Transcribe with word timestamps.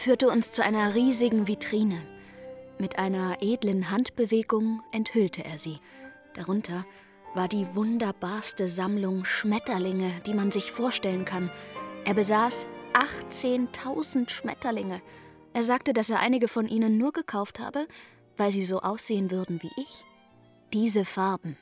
führte 0.00 0.28
uns 0.28 0.50
zu 0.50 0.64
einer 0.64 0.94
riesigen 0.94 1.46
Vitrine. 1.46 2.00
Mit 2.78 2.98
einer 2.98 3.36
edlen 3.42 3.90
Handbewegung 3.90 4.82
enthüllte 4.92 5.44
er 5.44 5.58
sie. 5.58 5.78
Darunter 6.32 6.86
war 7.34 7.48
die 7.48 7.66
wunderbarste 7.74 8.70
Sammlung 8.70 9.26
Schmetterlinge, 9.26 10.10
die 10.24 10.32
man 10.32 10.50
sich 10.50 10.72
vorstellen 10.72 11.26
kann. 11.26 11.50
Er 12.06 12.14
besaß 12.14 12.66
18.000 12.94 14.30
Schmetterlinge. 14.30 15.02
Er 15.52 15.62
sagte, 15.62 15.92
dass 15.92 16.08
er 16.08 16.20
einige 16.20 16.48
von 16.48 16.66
ihnen 16.66 16.96
nur 16.96 17.12
gekauft 17.12 17.60
habe, 17.60 17.86
weil 18.38 18.52
sie 18.52 18.64
so 18.64 18.80
aussehen 18.80 19.30
würden 19.30 19.62
wie 19.62 19.70
ich. 19.76 20.06
Diese 20.72 21.04
Farben, 21.04 21.58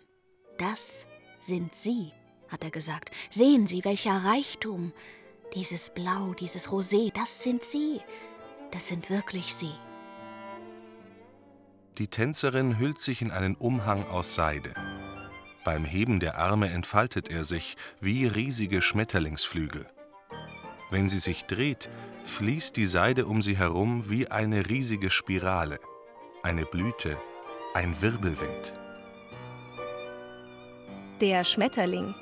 das 0.59 1.09
sind 1.41 1.75
Sie, 1.75 2.13
hat 2.49 2.63
er 2.63 2.71
gesagt. 2.71 3.11
Sehen 3.31 3.67
Sie, 3.67 3.85
welcher 3.85 4.25
Reichtum. 4.25 4.93
Dieses 5.55 5.91
Blau, 5.91 6.35
dieses 6.35 6.69
Rosé, 6.69 7.11
das 7.13 7.43
sind 7.43 7.65
Sie. 7.65 8.01
Das 8.71 8.87
sind 8.89 9.11
wirklich 9.11 9.55
Sie. 9.55 9.73
Die 11.99 12.09
Tänzerin 12.09 12.79
hüllt 12.79 13.01
sich 13.01 13.23
in 13.23 13.31
einen 13.31 13.57
Umhang 13.57 14.07
aus 14.07 14.35
Seide. 14.35 14.73
Beim 15.65 15.85
Heben 15.85 16.21
der 16.21 16.39
Arme 16.39 16.71
entfaltet 16.71 17.29
er 17.29 17.45
sich 17.45 17.77
wie 18.01 18.27
riesige 18.27 18.81
Schmetterlingsflügel. 18.81 19.87
Wenn 20.91 21.09
sie 21.09 21.19
sich 21.19 21.45
dreht, 21.45 21.91
fließt 22.25 22.77
die 22.77 22.87
Seide 22.87 23.27
um 23.27 23.43
sie 23.43 23.57
herum 23.57 24.09
wie 24.09 24.31
eine 24.31 24.69
riesige 24.69 25.11
Spirale, 25.11 25.81
eine 26.43 26.65
Blüte, 26.65 27.17
ein 27.75 28.01
Wirbelwind. 28.01 28.73
Der 31.21 31.45
Schmetterling 31.45 32.15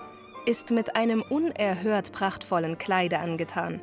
ist 0.47 0.71
mit 0.71 0.97
einem 0.97 1.23
unerhört 1.23 2.13
prachtvollen 2.13 2.79
Kleide 2.79 3.19
angetan, 3.19 3.81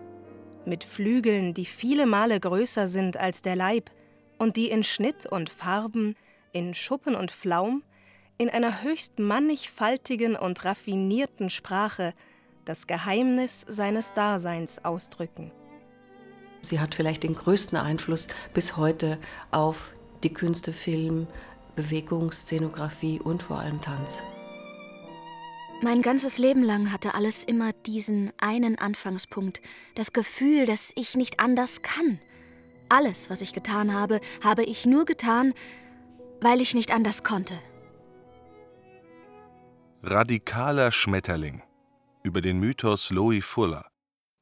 mit 0.65 0.83
Flügeln, 0.83 1.53
die 1.53 1.65
viele 1.65 2.05
Male 2.05 2.39
größer 2.39 2.87
sind 2.87 3.17
als 3.17 3.41
der 3.41 3.55
Leib 3.55 3.89
und 4.37 4.57
die 4.57 4.69
in 4.69 4.83
Schnitt 4.83 5.25
und 5.25 5.49
Farben, 5.49 6.15
in 6.51 6.73
Schuppen 6.73 7.15
und 7.15 7.31
Flaum, 7.31 7.83
in 8.37 8.49
einer 8.49 8.83
höchst 8.83 9.19
mannigfaltigen 9.19 10.35
und 10.35 10.65
raffinierten 10.65 11.49
Sprache 11.49 12.13
das 12.65 12.87
Geheimnis 12.87 13.65
seines 13.67 14.13
Daseins 14.13 14.83
ausdrücken. 14.83 15.51
Sie 16.61 16.79
hat 16.79 16.95
vielleicht 16.95 17.23
den 17.23 17.35
größten 17.35 17.77
Einfluss 17.77 18.27
bis 18.53 18.77
heute 18.77 19.19
auf 19.51 19.93
die 20.23 20.33
Künste 20.33 20.71
Film, 20.71 21.27
Bewegung, 21.75 22.31
Szenografie 22.31 23.19
und 23.19 23.43
vor 23.43 23.59
allem 23.59 23.81
Tanz. 23.81 24.23
Mein 25.83 26.01
ganzes 26.01 26.37
Leben 26.37 26.63
lang 26.63 26.93
hatte 26.93 27.13
alles 27.13 27.43
immer 27.43 27.73
diesen 27.73 28.31
einen 28.39 28.79
Anfangspunkt, 28.79 29.61
das 29.95 30.13
Gefühl, 30.13 30.65
dass 30.65 30.93
ich 30.95 31.17
nicht 31.17 31.41
anders 31.41 31.81
kann. 31.81 32.21
Alles, 32.87 33.29
was 33.29 33.41
ich 33.41 33.51
getan 33.51 33.93
habe, 33.93 34.21
habe 34.41 34.63
ich 34.63 34.85
nur 34.85 35.03
getan, 35.03 35.53
weil 36.39 36.61
ich 36.61 36.73
nicht 36.73 36.93
anders 36.93 37.25
konnte. 37.25 37.59
Radikaler 40.03 40.93
Schmetterling 40.93 41.61
über 42.23 42.39
den 42.39 42.59
Mythos 42.59 43.09
Louis 43.09 43.43
Fuller. 43.43 43.85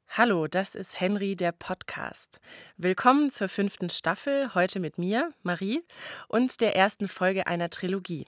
Hallo, 0.09 0.45
das 0.45 0.76
ist 0.76 1.00
Henry, 1.00 1.36
der 1.36 1.53
Podcast. 1.53 2.39
Willkommen 2.78 3.31
zur 3.31 3.50
fünften 3.50 3.89
Staffel, 3.89 4.53
heute 4.53 4.80
mit 4.80 5.00
mir, 5.00 5.33
Marie, 5.42 5.81
und 6.28 6.61
der 6.61 6.76
ersten 6.76 7.08
Folge 7.08 7.48
einer 7.48 7.72
Trilogie. 7.72 8.28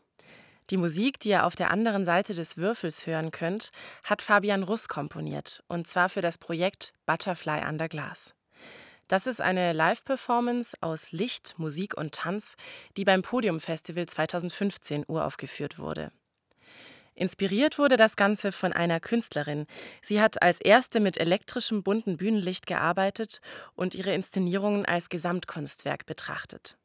Die 0.70 0.78
Musik, 0.78 1.20
die 1.20 1.30
ihr 1.30 1.46
auf 1.46 1.56
der 1.56 1.72
anderen 1.72 2.06
Seite 2.06 2.34
des 2.34 2.58
Würfels 2.58 3.06
hören 3.06 3.32
könnt, 3.32 3.72
hat 4.04 4.22
Fabian 4.22 4.64
Russ 4.64 4.88
komponiert, 4.88 5.64
und 5.68 5.88
zwar 5.88 6.10
für 6.10 6.22
das 6.22 6.38
Projekt 6.38 6.94
Butterfly 7.06 7.68
Under 7.68 7.90
Glass. 7.90 8.36
Das 9.10 9.28
ist 9.28 9.42
eine 9.42 9.74
Live-Performance 9.74 10.78
aus 10.80 11.12
Licht, 11.12 11.56
Musik 11.58 11.98
und 11.98 12.16
Tanz, 12.16 12.56
die 12.96 13.04
beim 13.04 13.22
Podium 13.22 13.60
Festival 13.60 14.06
2015 14.06 15.04
uraufgeführt 15.08 15.78
wurde. 15.78 16.12
Inspiriert 17.16 17.78
wurde 17.78 17.96
das 17.98 18.16
Ganze 18.16 18.52
von 18.52 18.74
einer 18.74 19.00
Künstlerin. 19.00 19.68
Sie 20.02 20.20
hat 20.20 20.42
als 20.42 20.60
erste 20.62 21.00
mit 21.00 21.18
elektrischem 21.18 21.84
bunten 21.84 22.18
Bühnenlicht 22.18 22.66
gearbeitet 22.66 23.40
und 23.76 23.94
ihre 23.94 24.14
Inszenierungen 24.14 24.86
als 24.86 25.10
Gesamtkunstwerk 25.10 26.06
betrachtet. 26.06 26.78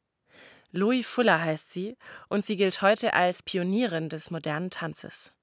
Louis 0.71 1.07
Fuller 1.07 1.41
heißt 1.41 1.71
sie 1.71 1.97
und 2.27 2.45
sie 2.45 2.55
gilt 2.55 2.83
heute 2.83 3.15
als 3.15 3.41
Pionierin 3.41 4.07
des 4.07 4.29
modernen 4.29 4.69
Tanzes. 4.69 5.33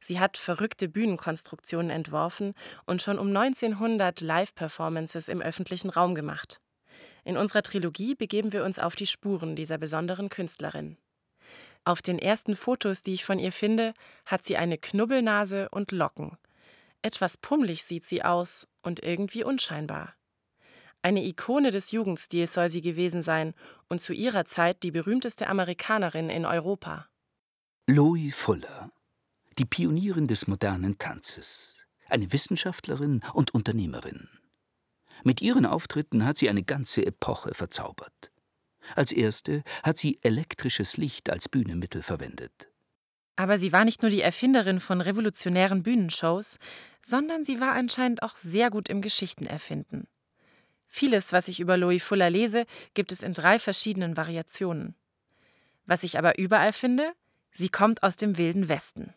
Sie 0.00 0.20
hat 0.20 0.36
verrückte 0.36 0.88
Bühnenkonstruktionen 0.88 1.90
entworfen 1.90 2.54
und 2.84 3.00
schon 3.00 3.18
um 3.18 3.34
1900 3.34 4.20
Live-Performances 4.20 5.28
im 5.28 5.40
öffentlichen 5.40 5.88
Raum 5.88 6.14
gemacht. 6.14 6.60
In 7.24 7.36
unserer 7.36 7.62
Trilogie 7.62 8.14
begeben 8.14 8.52
wir 8.52 8.64
uns 8.64 8.78
auf 8.78 8.96
die 8.96 9.06
Spuren 9.06 9.56
dieser 9.56 9.78
besonderen 9.78 10.28
Künstlerin. 10.28 10.98
Auf 11.84 12.02
den 12.02 12.18
ersten 12.18 12.54
Fotos, 12.54 13.00
die 13.00 13.14
ich 13.14 13.24
von 13.24 13.38
ihr 13.38 13.52
finde, 13.52 13.94
hat 14.26 14.44
sie 14.44 14.58
eine 14.58 14.76
Knubbelnase 14.76 15.68
und 15.70 15.92
Locken. 15.92 16.36
Etwas 17.00 17.38
pummelig 17.38 17.84
sieht 17.84 18.04
sie 18.04 18.22
aus 18.22 18.66
und 18.82 19.02
irgendwie 19.02 19.42
unscheinbar. 19.42 20.14
Eine 21.02 21.24
Ikone 21.24 21.70
des 21.70 21.92
Jugendstils 21.92 22.52
soll 22.52 22.68
sie 22.68 22.82
gewesen 22.82 23.22
sein 23.22 23.54
und 23.88 24.00
zu 24.00 24.12
ihrer 24.12 24.44
Zeit 24.44 24.82
die 24.82 24.90
berühmteste 24.90 25.48
Amerikanerin 25.48 26.28
in 26.28 26.44
Europa. 26.44 27.08
Louis 27.86 28.36
Fuller, 28.36 28.90
die 29.58 29.64
Pionierin 29.64 30.26
des 30.28 30.46
modernen 30.46 30.98
Tanzes, 30.98 31.86
eine 32.06 32.30
Wissenschaftlerin 32.32 33.22
und 33.32 33.54
Unternehmerin. 33.54 34.28
Mit 35.24 35.40
ihren 35.40 35.66
Auftritten 35.66 36.24
hat 36.24 36.36
sie 36.36 36.50
eine 36.50 36.62
ganze 36.62 37.04
Epoche 37.04 37.54
verzaubert. 37.54 38.30
Als 38.94 39.12
erste 39.12 39.62
hat 39.82 39.98
sie 39.98 40.18
elektrisches 40.22 40.96
Licht 40.96 41.30
als 41.30 41.48
Bühnenmittel 41.48 42.02
verwendet. 42.02 42.70
Aber 43.36 43.56
sie 43.56 43.72
war 43.72 43.86
nicht 43.86 44.02
nur 44.02 44.10
die 44.10 44.20
Erfinderin 44.20 44.80
von 44.80 45.00
revolutionären 45.00 45.82
Bühnenshows, 45.82 46.58
sondern 47.02 47.44
sie 47.44 47.58
war 47.58 47.72
anscheinend 47.72 48.22
auch 48.22 48.36
sehr 48.36 48.70
gut 48.70 48.90
im 48.90 49.00
Geschichtenerfinden. 49.00 50.06
Vieles, 50.92 51.32
was 51.32 51.46
ich 51.46 51.60
über 51.60 51.76
Louis 51.76 52.02
Fuller 52.02 52.28
lese, 52.28 52.66
gibt 52.94 53.12
es 53.12 53.22
in 53.22 53.32
drei 53.32 53.60
verschiedenen 53.60 54.16
Variationen. 54.16 54.96
Was 55.86 56.02
ich 56.02 56.18
aber 56.18 56.36
überall 56.36 56.72
finde, 56.72 57.12
sie 57.52 57.68
kommt 57.68 58.02
aus 58.02 58.16
dem 58.16 58.36
wilden 58.36 58.68
Westen. 58.68 59.14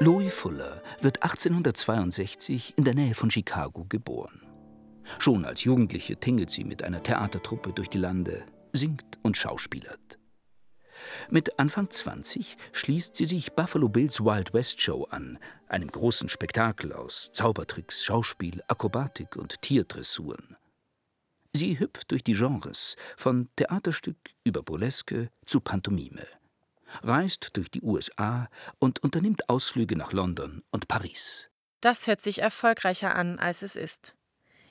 Louis 0.00 0.34
Fuller 0.34 0.82
wird 1.00 1.22
1862 1.22 2.74
in 2.76 2.84
der 2.84 2.94
Nähe 2.94 3.14
von 3.14 3.30
Chicago 3.30 3.86
geboren. 3.88 4.45
Schon 5.18 5.44
als 5.44 5.64
Jugendliche 5.64 6.16
tingelt 6.16 6.50
sie 6.50 6.64
mit 6.64 6.82
einer 6.82 7.02
Theatertruppe 7.02 7.72
durch 7.72 7.88
die 7.88 7.98
Lande, 7.98 8.44
singt 8.72 9.18
und 9.22 9.36
schauspielert. 9.36 10.18
Mit 11.30 11.58
Anfang 11.58 11.90
20 11.90 12.56
schließt 12.72 13.16
sie 13.16 13.26
sich 13.26 13.52
Buffalo 13.52 13.88
Bills 13.88 14.20
Wild 14.20 14.52
West 14.54 14.80
Show 14.80 15.04
an, 15.04 15.38
einem 15.68 15.90
großen 15.90 16.28
Spektakel 16.28 16.92
aus 16.92 17.30
Zaubertricks, 17.32 18.04
Schauspiel, 18.04 18.62
Akrobatik 18.68 19.36
und 19.36 19.60
Tierdressuren. 19.62 20.56
Sie 21.52 21.78
hüpft 21.78 22.10
durch 22.10 22.22
die 22.22 22.34
Genres, 22.34 22.96
von 23.16 23.48
Theaterstück 23.56 24.16
über 24.44 24.62
Burleske 24.62 25.30
zu 25.46 25.60
Pantomime, 25.60 26.26
reist 27.02 27.50
durch 27.54 27.70
die 27.70 27.82
USA 27.82 28.48
und 28.78 29.02
unternimmt 29.02 29.48
Ausflüge 29.48 29.96
nach 29.96 30.12
London 30.12 30.62
und 30.70 30.88
Paris. 30.88 31.50
Das 31.80 32.06
hört 32.06 32.20
sich 32.20 32.42
erfolgreicher 32.42 33.14
an, 33.14 33.38
als 33.38 33.62
es 33.62 33.76
ist. 33.76 34.14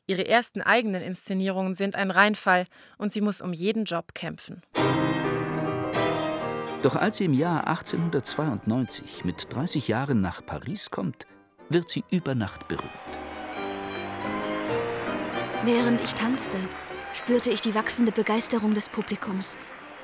Ihre 0.07 0.27
ersten 0.27 0.61
eigenen 0.61 1.01
Inszenierungen 1.01 1.73
sind 1.73 1.95
ein 1.95 2.11
Reinfall 2.11 2.67
und 2.97 3.11
sie 3.11 3.21
muss 3.21 3.41
um 3.41 3.53
jeden 3.53 3.85
Job 3.85 4.13
kämpfen. 4.13 4.61
Doch 6.83 6.95
als 6.95 7.17
sie 7.17 7.25
im 7.25 7.33
Jahr 7.33 7.65
1892 7.65 9.25
mit 9.25 9.51
30 9.51 9.87
Jahren 9.87 10.21
nach 10.21 10.45
Paris 10.45 10.91
kommt, 10.91 11.25
wird 11.69 11.89
sie 11.89 12.03
über 12.11 12.35
Nacht 12.35 12.67
berühmt. 12.67 12.91
Während 15.63 16.01
ich 16.01 16.13
tanzte, 16.13 16.57
spürte 17.15 17.49
ich 17.49 17.61
die 17.61 17.73
wachsende 17.73 18.11
Begeisterung 18.11 18.75
des 18.75 18.89
Publikums. 18.89 19.57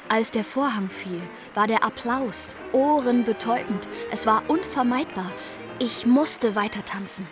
Als 0.10 0.32
der 0.32 0.44
Vorhang 0.44 0.90
fiel, 0.90 1.22
war 1.54 1.68
der 1.68 1.84
Applaus 1.84 2.56
ohrenbetäubend. 2.72 3.88
Es 4.12 4.26
war 4.26 4.42
unvermeidbar. 4.48 5.32
Ich 5.80 6.08
musste 6.08 6.56
weiter 6.56 6.84
tanzen. 6.84 7.28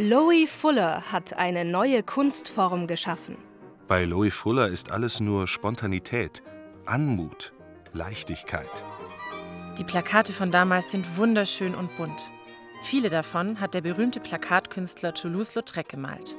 Louis 0.00 0.48
Fuller 0.48 1.10
hat 1.10 1.36
eine 1.36 1.64
neue 1.64 2.04
Kunstform 2.04 2.86
geschaffen. 2.86 3.36
Bei 3.88 4.04
Louis 4.04 4.32
Fuller 4.32 4.68
ist 4.68 4.92
alles 4.92 5.18
nur 5.18 5.48
Spontanität, 5.48 6.44
Anmut, 6.86 7.52
Leichtigkeit. 7.94 8.84
Die 9.76 9.82
Plakate 9.82 10.32
von 10.32 10.52
damals 10.52 10.92
sind 10.92 11.16
wunderschön 11.16 11.74
und 11.74 11.96
bunt. 11.96 12.30
Viele 12.82 13.08
davon 13.08 13.58
hat 13.58 13.74
der 13.74 13.80
berühmte 13.80 14.20
Plakatkünstler 14.20 15.14
Toulouse-Lautrec 15.14 15.88
gemalt. 15.88 16.36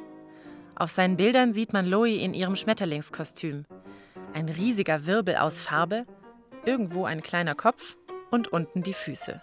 Auf 0.75 0.89
seinen 0.89 1.17
Bildern 1.17 1.53
sieht 1.53 1.73
man 1.73 1.85
Loie 1.85 2.15
in 2.15 2.33
ihrem 2.33 2.55
Schmetterlingskostüm. 2.55 3.65
Ein 4.33 4.47
riesiger 4.47 5.05
Wirbel 5.05 5.35
aus 5.35 5.59
Farbe, 5.59 6.05
irgendwo 6.63 7.03
ein 7.03 7.21
kleiner 7.21 7.55
Kopf 7.55 7.97
und 8.31 8.47
unten 8.47 8.83
die 8.83 8.93
Füße. 8.93 9.41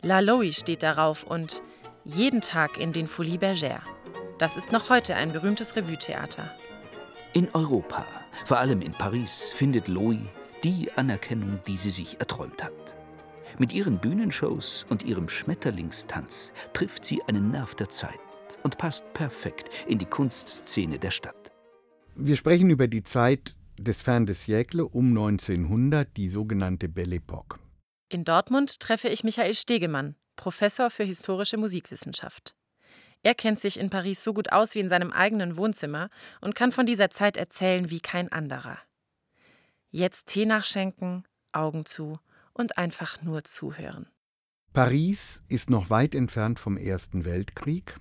La 0.00 0.20
Loie 0.20 0.54
steht 0.54 0.82
darauf 0.82 1.24
und 1.24 1.62
jeden 2.04 2.40
Tag 2.40 2.78
in 2.78 2.92
den 2.92 3.06
Folies 3.06 3.38
Bergère. 3.38 3.80
Das 4.38 4.56
ist 4.56 4.72
noch 4.72 4.88
heute 4.90 5.16
ein 5.16 5.32
berühmtes 5.32 5.76
Revue-Theater. 5.76 6.50
In 7.32 7.48
Europa, 7.52 8.06
vor 8.44 8.58
allem 8.58 8.80
in 8.80 8.92
Paris, 8.92 9.52
findet 9.54 9.88
Loie 9.88 10.26
die 10.64 10.90
Anerkennung, 10.96 11.60
die 11.66 11.76
sie 11.76 11.90
sich 11.90 12.18
erträumt 12.20 12.62
hat. 12.62 12.96
Mit 13.58 13.72
ihren 13.72 13.98
Bühnenshows 13.98 14.84
und 14.88 15.04
ihrem 15.04 15.28
Schmetterlingstanz 15.28 16.52
trifft 16.72 17.04
sie 17.04 17.22
einen 17.24 17.50
Nerv 17.50 17.74
der 17.74 17.90
Zeit 17.90 18.18
und 18.62 18.78
passt 18.78 19.12
perfekt 19.12 19.70
in 19.86 19.98
die 19.98 20.06
Kunstszene 20.06 20.98
der 20.98 21.10
Stadt. 21.10 21.52
Wir 22.14 22.36
sprechen 22.36 22.70
über 22.70 22.88
die 22.88 23.02
Zeit 23.02 23.54
des 23.78 24.02
Fin 24.02 24.26
de 24.26 24.34
siècle 24.34 24.82
um 24.82 25.08
1900, 25.08 26.16
die 26.16 26.28
sogenannte 26.28 26.88
Belle 26.88 27.16
Époque. 27.16 27.58
In 28.08 28.24
Dortmund 28.24 28.80
treffe 28.80 29.08
ich 29.08 29.24
Michael 29.24 29.54
Stegemann, 29.54 30.16
Professor 30.40 30.88
für 30.88 31.04
historische 31.04 31.58
Musikwissenschaft. 31.58 32.54
Er 33.22 33.34
kennt 33.34 33.60
sich 33.60 33.78
in 33.78 33.90
Paris 33.90 34.24
so 34.24 34.32
gut 34.32 34.52
aus 34.52 34.74
wie 34.74 34.78
in 34.78 34.88
seinem 34.88 35.12
eigenen 35.12 35.58
Wohnzimmer 35.58 36.08
und 36.40 36.54
kann 36.54 36.72
von 36.72 36.86
dieser 36.86 37.10
Zeit 37.10 37.36
erzählen 37.36 37.90
wie 37.90 38.00
kein 38.00 38.32
anderer. 38.32 38.78
Jetzt 39.90 40.28
Tee 40.28 40.46
nachschenken, 40.46 41.28
Augen 41.52 41.84
zu 41.84 42.18
und 42.54 42.78
einfach 42.78 43.20
nur 43.20 43.44
zuhören. 43.44 44.06
Paris 44.72 45.42
ist 45.48 45.68
noch 45.68 45.90
weit 45.90 46.14
entfernt 46.14 46.58
vom 46.58 46.78
Ersten 46.78 47.26
Weltkrieg, 47.26 47.96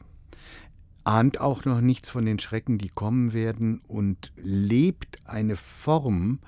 ahnt 1.04 1.42
auch 1.42 1.66
noch 1.66 1.82
nichts 1.82 2.10
von 2.10 2.26
den 2.26 2.40
Schrecken, 2.40 2.78
die 2.78 2.88
kommen 2.88 3.34
werden 3.34 3.82
und 3.86 4.32
lebt 4.38 5.18
eine 5.26 5.58
Form 5.58 6.40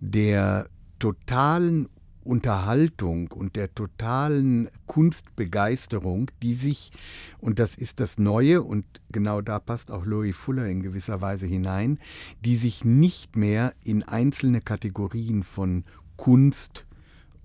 der 0.00 0.68
totalen 0.98 1.88
Unterhaltung 2.26 3.28
und 3.32 3.56
der 3.56 3.74
totalen 3.74 4.68
Kunstbegeisterung, 4.86 6.30
die 6.42 6.54
sich, 6.54 6.90
und 7.38 7.58
das 7.58 7.76
ist 7.76 8.00
das 8.00 8.18
Neue, 8.18 8.62
und 8.62 8.84
genau 9.10 9.40
da 9.40 9.58
passt 9.58 9.90
auch 9.90 10.04
Louis 10.04 10.36
Fuller 10.36 10.66
in 10.66 10.82
gewisser 10.82 11.20
Weise 11.20 11.46
hinein, 11.46 11.98
die 12.44 12.56
sich 12.56 12.84
nicht 12.84 13.36
mehr 13.36 13.74
in 13.84 14.02
einzelne 14.02 14.60
Kategorien 14.60 15.42
von 15.42 15.84
Kunst, 16.16 16.86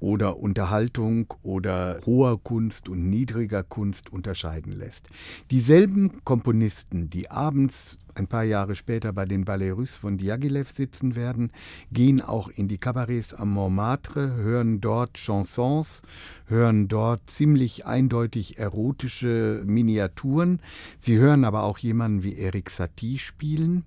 oder 0.02 0.38
Unterhaltung 0.38 1.34
oder 1.44 2.00
hoher 2.06 2.42
Kunst 2.44 2.90
und 2.90 3.10
niedriger 3.10 3.64
Kunst 3.64 4.12
unterscheiden 4.12 4.74
lässt. 4.74 5.08
Dieselben 5.52 6.26
Komponisten, 6.26 7.10
die 7.10 7.30
abends 7.30 8.00
ein 8.16 8.28
paar 8.28 8.44
Jahre 8.44 8.76
später 8.76 9.14
bei 9.14 9.26
den 9.26 9.46
Ballets 9.46 9.96
von 9.96 10.18
Diaghilev 10.18 10.70
sitzen 10.70 11.16
werden, 11.16 11.52
gehen 11.92 12.22
auch 12.22 12.50
in 12.50 12.68
die 12.68 12.78
Kabarets 12.78 13.34
am 13.34 13.52
Montmartre, 13.52 14.36
hören 14.36 14.82
dort 14.82 15.18
Chansons, 15.18 16.04
hören 16.48 16.88
dort 16.88 17.30
ziemlich 17.30 17.86
eindeutig 17.86 18.58
erotische 18.60 19.64
Miniaturen. 19.66 20.60
Sie 21.00 21.18
hören 21.18 21.46
aber 21.46 21.64
auch 21.64 21.78
jemanden 21.78 22.24
wie 22.24 22.38
Eric 22.38 22.70
Satie 22.70 23.20
spielen. 23.20 23.86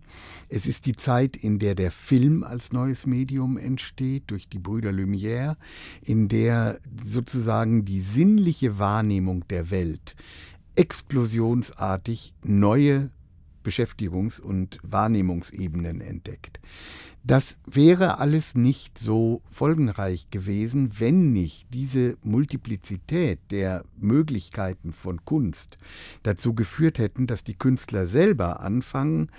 Es 0.48 0.66
ist 0.66 0.86
die 0.86 0.96
Zeit, 0.96 1.36
in 1.36 1.58
der 1.58 1.74
der 1.74 1.90
Film 1.90 2.42
als 2.42 2.72
neues 2.72 3.06
Medium 3.06 3.58
entsteht, 3.58 4.24
durch 4.28 4.48
die 4.48 4.58
Brüder 4.58 4.90
Lumière, 4.90 5.56
in 6.02 6.28
der 6.28 6.80
sozusagen 7.04 7.84
die 7.84 8.00
sinnliche 8.00 8.78
Wahrnehmung 8.78 9.46
der 9.48 9.70
Welt 9.70 10.16
explosionsartig 10.76 12.34
neue 12.42 13.10
Beschäftigungs- 13.64 14.40
und 14.40 14.78
Wahrnehmungsebenen 14.82 16.00
entdeckt. 16.00 16.61
Das 17.26 17.58
wäre 17.66 18.19
alles 18.19 18.55
nicht 18.55 18.99
so 18.99 19.40
folgenreich 19.49 20.28
gewesen, 20.28 20.90
wenn 20.99 21.32
nicht 21.32 21.66
diese 21.72 22.19
Multiplizität 22.22 23.40
der 23.50 23.84
Möglichkeiten 23.96 24.93
von 24.93 25.25
Kunst 25.25 25.78
dazu 26.22 26.55
geführt 26.55 26.99
hätten, 26.99 27.26
dass 27.26 27.43
die 27.43 27.55
Künstler 27.55 28.06
selber 28.08 28.61
anfangen, 28.61 29.31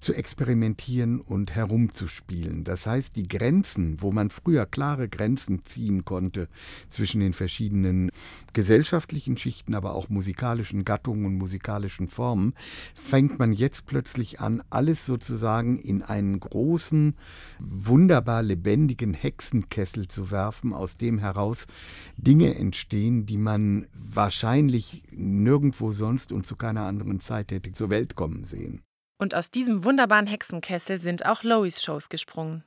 zu 0.00 0.14
experimentieren 0.14 1.20
und 1.20 1.54
herumzuspielen. 1.54 2.64
Das 2.64 2.86
heißt, 2.86 3.16
die 3.16 3.26
Grenzen, 3.26 4.00
wo 4.00 4.12
man 4.12 4.30
früher 4.30 4.64
klare 4.66 5.08
Grenzen 5.08 5.64
ziehen 5.64 6.04
konnte 6.04 6.48
zwischen 6.88 7.20
den 7.20 7.32
verschiedenen 7.32 8.10
gesellschaftlichen 8.52 9.36
Schichten, 9.36 9.74
aber 9.74 9.94
auch 9.94 10.08
musikalischen 10.08 10.84
Gattungen 10.84 11.26
und 11.26 11.34
musikalischen 11.36 12.08
Formen, 12.08 12.54
fängt 12.94 13.38
man 13.38 13.52
jetzt 13.52 13.86
plötzlich 13.86 14.40
an, 14.40 14.62
alles 14.70 15.04
sozusagen 15.04 15.78
in 15.78 16.02
einen 16.02 16.38
großen, 16.38 17.14
wunderbar 17.58 18.42
lebendigen 18.42 19.14
Hexenkessel 19.14 20.08
zu 20.08 20.30
werfen, 20.30 20.72
aus 20.72 20.96
dem 20.96 21.18
heraus 21.18 21.66
Dinge 22.16 22.54
entstehen, 22.54 23.26
die 23.26 23.38
man 23.38 23.86
wahrscheinlich 23.94 25.02
nirgendwo 25.10 25.90
sonst 25.90 26.32
und 26.32 26.46
zu 26.46 26.56
keiner 26.56 26.82
anderen 26.82 27.20
Zeit 27.20 27.50
hätte 27.50 27.72
zur 27.72 27.90
Welt 27.90 28.14
kommen 28.14 28.44
sehen. 28.44 28.80
Und 29.18 29.34
aus 29.34 29.50
diesem 29.50 29.82
wunderbaren 29.84 30.28
Hexenkessel 30.28 31.00
sind 31.00 31.26
auch 31.26 31.42
Lois 31.42 31.82
Shows 31.82 32.08
gesprungen. 32.08 32.62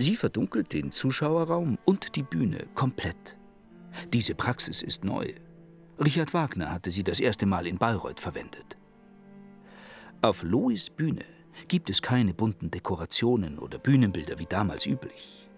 Sie 0.00 0.14
verdunkelt 0.14 0.72
den 0.72 0.92
Zuschauerraum 0.92 1.76
und 1.84 2.14
die 2.14 2.22
Bühne 2.22 2.68
komplett. 2.76 3.36
Diese 4.12 4.36
Praxis 4.36 4.80
ist 4.80 5.04
neu. 5.04 5.34
Richard 5.98 6.32
Wagner 6.32 6.70
hatte 6.70 6.92
sie 6.92 7.02
das 7.02 7.18
erste 7.18 7.44
Mal 7.44 7.66
in 7.66 7.78
Bayreuth 7.78 8.20
verwendet. 8.20 8.78
Auf 10.22 10.44
Lois 10.44 10.88
Bühne 10.88 11.24
gibt 11.66 11.90
es 11.90 12.02
keine 12.02 12.34
bunten 12.34 12.70
Dekorationen 12.70 13.58
oder 13.58 13.78
Bühnenbilder 13.78 14.38
wie 14.38 14.46
damals 14.46 14.86
üblich. 14.86 15.48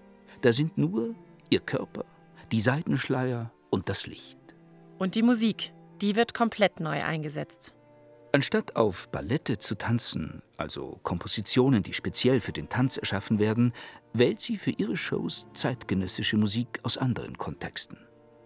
Da 0.41 0.53
sind 0.53 0.79
nur 0.79 1.15
ihr 1.51 1.61
Körper, 1.61 2.05
die 2.53 2.61
Seitenschleier 2.61 3.53
und 3.71 3.89
das 3.89 4.07
Licht. 4.07 4.39
Und 4.99 5.15
die 5.15 5.23
Musik, 5.23 5.73
die 6.01 6.17
wird 6.17 6.35
komplett 6.35 6.81
neu 6.81 7.03
eingesetzt. 7.03 7.75
Anstatt 8.33 8.77
auf 8.77 9.09
Ballette 9.09 9.59
zu 9.59 9.77
tanzen, 9.77 10.43
also 10.57 11.01
Kompositionen, 11.03 11.83
die 11.83 11.93
speziell 11.93 12.41
für 12.41 12.53
den 12.53 12.69
Tanz 12.69 12.97
erschaffen 12.97 13.41
werden, 13.41 13.73
wählt 14.13 14.41
sie 14.41 14.57
für 14.57 14.71
ihre 14.71 14.97
Shows 14.97 15.49
zeitgenössische 15.53 16.37
Musik 16.37 16.79
aus 16.85 16.97
anderen 16.97 17.37
Kontexten. 17.37 17.99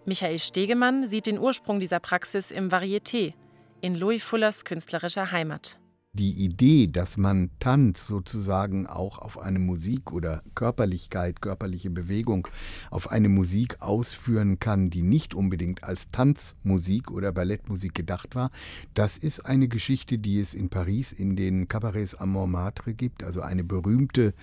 Michael 0.05 0.39
Stegemann 0.39 1.05
sieht 1.05 1.27
den 1.27 1.39
Ursprung 1.39 1.79
dieser 1.79 1.99
Praxis 1.99 2.51
im 2.51 2.69
Varieté, 2.69 3.33
in 3.81 3.95
Louis 3.95 4.23
Fullers 4.23 4.65
künstlerischer 4.65 5.31
Heimat 5.31 5.77
die 6.15 6.31
Idee, 6.31 6.87
dass 6.87 7.17
man 7.17 7.49
Tanz 7.59 8.07
sozusagen 8.07 8.87
auch 8.87 9.19
auf 9.19 9.37
eine 9.37 9.59
Musik 9.59 10.11
oder 10.13 10.41
Körperlichkeit, 10.55 11.41
körperliche 11.41 11.89
Bewegung 11.89 12.47
auf 12.89 13.11
eine 13.11 13.27
Musik 13.27 13.81
ausführen 13.81 14.59
kann, 14.59 14.89
die 14.89 15.03
nicht 15.03 15.33
unbedingt 15.33 15.83
als 15.83 16.07
Tanzmusik 16.07 17.11
oder 17.11 17.33
Ballettmusik 17.33 17.93
gedacht 17.93 18.35
war, 18.35 18.49
das 18.93 19.17
ist 19.17 19.45
eine 19.45 19.67
Geschichte, 19.67 20.17
die 20.17 20.39
es 20.39 20.53
in 20.53 20.69
Paris 20.69 21.11
in 21.11 21.35
den 21.35 21.67
Cabarets 21.67 22.17
à 22.17 22.25
Montmartre 22.25 22.93
gibt, 22.93 23.23
also 23.23 23.41
eine 23.41 23.65
berühmte, 23.65 24.33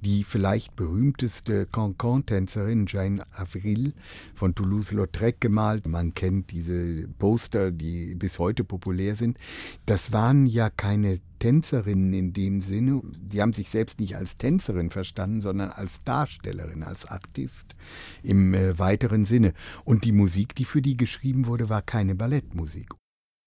die 0.00 0.24
vielleicht 0.24 0.74
berühmteste 0.74 1.66
Cancan-Tänzerin 1.66 2.86
Jane 2.88 3.24
Avril 3.32 3.92
von 4.34 4.54
Toulouse-Lautrec 4.54 5.40
gemalt. 5.40 5.86
Man 5.86 6.14
kennt 6.14 6.50
diese 6.50 7.06
Poster, 7.18 7.70
die 7.70 8.16
bis 8.16 8.38
heute 8.38 8.64
populär 8.64 9.14
sind. 9.14 9.38
Das 9.86 10.12
waren 10.12 10.46
ja 10.46 10.70
keine 10.70 11.19
Tänzerinnen 11.40 12.12
in 12.12 12.32
dem 12.32 12.60
Sinne. 12.60 13.02
Die 13.04 13.42
haben 13.42 13.52
sich 13.52 13.68
selbst 13.68 13.98
nicht 13.98 14.16
als 14.16 14.36
Tänzerin 14.36 14.90
verstanden, 14.90 15.40
sondern 15.40 15.70
als 15.70 16.04
Darstellerin, 16.04 16.84
als 16.84 17.06
Artist 17.06 17.74
im 18.22 18.54
äh, 18.54 18.78
weiteren 18.78 19.24
Sinne. 19.24 19.52
Und 19.84 20.04
die 20.04 20.12
Musik, 20.12 20.54
die 20.54 20.64
für 20.64 20.80
die 20.80 20.96
geschrieben 20.96 21.46
wurde, 21.46 21.68
war 21.68 21.82
keine 21.82 22.14
Ballettmusik. 22.14 22.90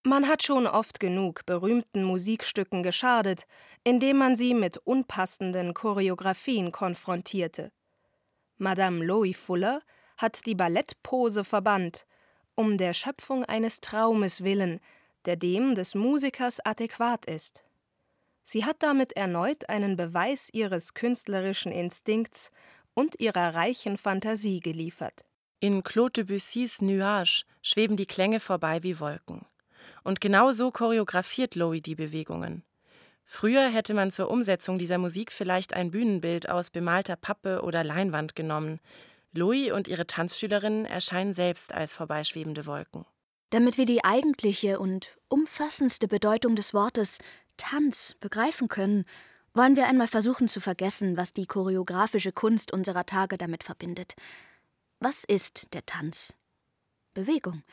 Man 0.05 0.27
hat 0.27 0.43
schon 0.43 0.67
oft 0.67 0.99
genug 0.99 1.45
berühmten 1.45 2.03
Musikstücken 2.03 2.83
geschadet, 2.83 3.45
indem 3.85 4.17
man 4.17 4.35
sie 4.35 4.53
mit 4.53 4.77
unpassenden 4.77 5.73
Choreografien 5.73 6.73
konfrontierte. 6.73 7.71
Madame 8.57 9.05
Loie 9.05 9.33
Fuller 9.33 9.81
hat 10.17 10.45
die 10.45 10.55
Ballettpose 10.55 11.45
verbannt, 11.45 12.05
um 12.55 12.77
der 12.77 12.91
Schöpfung 12.93 13.45
eines 13.45 13.79
Traumes 13.79 14.43
willen, 14.43 14.81
der 15.25 15.37
dem 15.37 15.73
des 15.73 15.95
Musikers 15.95 16.59
adäquat 16.65 17.25
ist. 17.25 17.63
Sie 18.43 18.65
hat 18.65 18.77
damit 18.83 19.13
erneut 19.13 19.69
einen 19.69 19.95
Beweis 19.95 20.49
ihres 20.51 20.93
künstlerischen 20.93 21.71
Instinkts 21.71 22.51
und 22.93 23.19
ihrer 23.19 23.55
reichen 23.55 23.97
Fantasie 23.97 24.59
geliefert. 24.59 25.25
In 25.59 25.81
Claude 25.81 26.11
Debussys 26.11 26.81
Nuage 26.81 27.43
schweben 27.61 27.95
die 27.95 28.05
Klänge 28.05 28.41
vorbei 28.41 28.83
wie 28.83 28.99
Wolken. 28.99 29.45
Und 30.03 30.19
genau 30.19 30.51
so 30.51 30.71
choreografiert 30.71 31.55
Loie 31.55 31.81
die 31.81 31.95
Bewegungen. 31.95 32.63
Früher 33.23 33.69
hätte 33.69 33.93
man 33.93 34.11
zur 34.11 34.29
Umsetzung 34.29 34.77
dieser 34.77 34.97
Musik 34.97 35.31
vielleicht 35.31 35.73
ein 35.73 35.91
Bühnenbild 35.91 36.49
aus 36.49 36.69
bemalter 36.69 37.15
Pappe 37.15 37.61
oder 37.61 37.83
Leinwand 37.83 38.35
genommen. 38.35 38.81
Louis 39.31 39.71
und 39.71 39.87
ihre 39.87 40.05
Tanzschülerinnen 40.05 40.85
erscheinen 40.85 41.33
selbst 41.33 41.73
als 41.73 41.93
vorbeischwebende 41.93 42.65
Wolken. 42.65 43.05
Damit 43.49 43.77
wir 43.77 43.85
die 43.85 44.03
eigentliche 44.03 44.79
und 44.79 45.17
umfassendste 45.29 46.07
Bedeutung 46.07 46.55
des 46.55 46.73
Wortes 46.73 47.19
Tanz 47.57 48.15
begreifen 48.19 48.67
können, 48.67 49.05
wollen 49.53 49.75
wir 49.75 49.87
einmal 49.87 50.07
versuchen 50.07 50.47
zu 50.47 50.59
vergessen, 50.59 51.17
was 51.17 51.33
die 51.33 51.45
choreografische 51.45 52.31
Kunst 52.31 52.73
unserer 52.73 53.05
Tage 53.05 53.37
damit 53.37 53.63
verbindet. 53.63 54.15
Was 54.99 55.23
ist 55.23 55.67
der 55.73 55.85
Tanz? 55.85 56.33
Bewegung. 57.13 57.63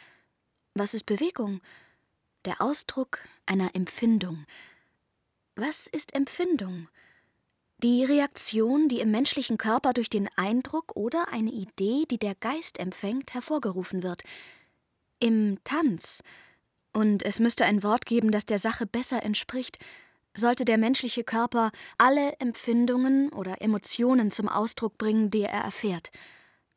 Was 0.75 0.95
ist 0.95 1.07
Bewegung? 1.07 1.61
Der 2.45 2.61
Ausdruck 2.61 3.21
einer 3.47 3.75
Empfindung. 3.75 4.47
Was 5.57 5.87
ist 5.87 6.15
Empfindung? 6.15 6.89
Die 7.83 8.05
Reaktion, 8.05 8.89
die 8.89 9.01
im 9.01 9.11
menschlichen 9.11 9.57
Körper 9.57 9.95
durch 9.95 10.11
den 10.11 10.29
Eindruck 10.37 10.97
oder 10.97 11.29
eine 11.33 11.51
Idee, 11.51 12.05
die 12.11 12.19
der 12.19 12.35
Geist 12.35 12.79
empfängt, 12.79 13.33
hervorgerufen 13.33 14.03
wird. 14.03 14.23
Im 15.19 15.59
Tanz, 15.65 16.23
und 16.93 17.23
es 17.25 17.39
müsste 17.41 17.65
ein 17.65 17.83
Wort 17.83 18.07
geben, 18.07 18.31
das 18.31 18.47
der 18.47 18.59
Sache 18.59 18.87
besser 18.87 19.23
entspricht, 19.23 19.79
sollte 20.37 20.65
der 20.65 20.79
menschliche 20.79 21.25
Körper 21.25 21.71
alle 21.99 22.35
Empfindungen 22.39 23.33
oder 23.33 23.63
Emotionen 23.63 24.31
zum 24.31 24.49
Ausdruck 24.49 24.97
bringen, 24.99 25.31
die 25.31 25.43
er 25.43 25.63
erfährt. 25.63 26.11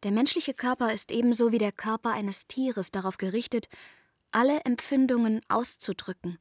Der 0.03 0.11
menschliche 0.11 0.53
Körper 0.53 0.91
ist 0.91 1.11
ebenso 1.11 1.51
wie 1.51 1.59
der 1.59 1.71
Körper 1.71 2.11
eines 2.11 2.47
Tieres 2.47 2.91
darauf 2.91 3.17
gerichtet, 3.17 3.69
alle 4.31 4.61
Empfindungen 4.61 5.41
auszudrücken, 5.47 6.39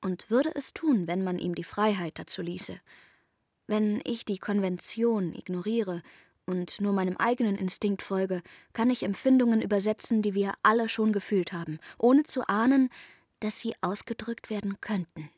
und 0.00 0.28
würde 0.28 0.54
es 0.54 0.74
tun, 0.74 1.06
wenn 1.06 1.24
man 1.24 1.38
ihm 1.38 1.54
die 1.54 1.64
Freiheit 1.64 2.18
dazu 2.18 2.42
ließe. 2.42 2.78
Wenn 3.66 4.02
ich 4.04 4.26
die 4.26 4.38
Konvention 4.38 5.34
ignoriere 5.34 6.02
und 6.46 6.80
nur 6.80 6.92
meinem 6.92 7.16
eigenen 7.16 7.56
Instinkt 7.56 8.02
folge, 8.02 8.42
kann 8.72 8.90
ich 8.90 9.02
Empfindungen 9.02 9.62
übersetzen, 9.62 10.22
die 10.22 10.34
wir 10.34 10.54
alle 10.62 10.88
schon 10.88 11.12
gefühlt 11.12 11.52
haben, 11.52 11.78
ohne 11.98 12.24
zu 12.24 12.46
ahnen, 12.48 12.90
dass 13.40 13.60
sie 13.60 13.74
ausgedrückt 13.80 14.50
werden 14.50 14.80
könnten. 14.80 15.30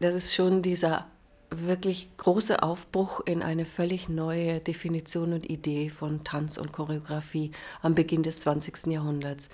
Das 0.00 0.14
ist 0.14 0.34
schon 0.34 0.62
dieser 0.62 1.06
wirklich 1.50 2.10
große 2.16 2.62
Aufbruch 2.62 3.20
in 3.24 3.42
eine 3.42 3.66
völlig 3.66 4.08
neue 4.08 4.60
Definition 4.60 5.32
und 5.32 5.48
Idee 5.48 5.90
von 5.90 6.24
Tanz 6.24 6.58
und 6.58 6.72
Choreografie 6.72 7.52
am 7.82 7.94
Beginn 7.94 8.22
des 8.22 8.40
20. 8.40 8.86
Jahrhunderts. 8.86 9.48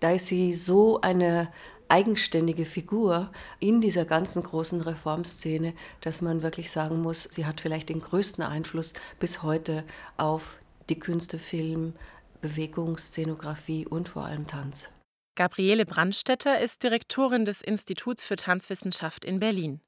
Da 0.00 0.12
ist 0.12 0.26
sie 0.26 0.54
so 0.54 1.00
eine 1.00 1.50
eigenständige 1.88 2.64
Figur 2.64 3.30
in 3.60 3.80
dieser 3.80 4.04
ganzen 4.04 4.42
großen 4.42 4.80
Reformszene, 4.80 5.74
dass 6.00 6.22
man 6.22 6.42
wirklich 6.42 6.70
sagen 6.70 7.00
muss, 7.00 7.24
sie 7.24 7.46
hat 7.46 7.60
vielleicht 7.60 7.88
den 7.88 8.00
größten 8.00 8.44
Einfluss 8.44 8.92
bis 9.18 9.42
heute 9.42 9.84
auf 10.16 10.58
die 10.88 10.98
Künste, 10.98 11.38
Film, 11.38 11.94
Bewegungsszenografie 12.40 13.86
und 13.86 14.08
vor 14.08 14.24
allem 14.24 14.46
Tanz. 14.46 14.90
Gabriele 15.34 15.86
Brandstetter 15.86 16.60
ist 16.60 16.82
Direktorin 16.82 17.44
des 17.44 17.60
Instituts 17.60 18.24
für 18.24 18.36
Tanzwissenschaft 18.36 19.24
in 19.24 19.38
Berlin. 19.38 19.80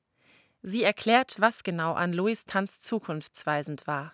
Sie 0.62 0.82
erklärt, 0.82 1.36
was 1.38 1.62
genau 1.62 1.94
an 1.94 2.12
Louis 2.12 2.44
Tanz 2.44 2.80
zukunftsweisend 2.80 3.86
war. 3.86 4.12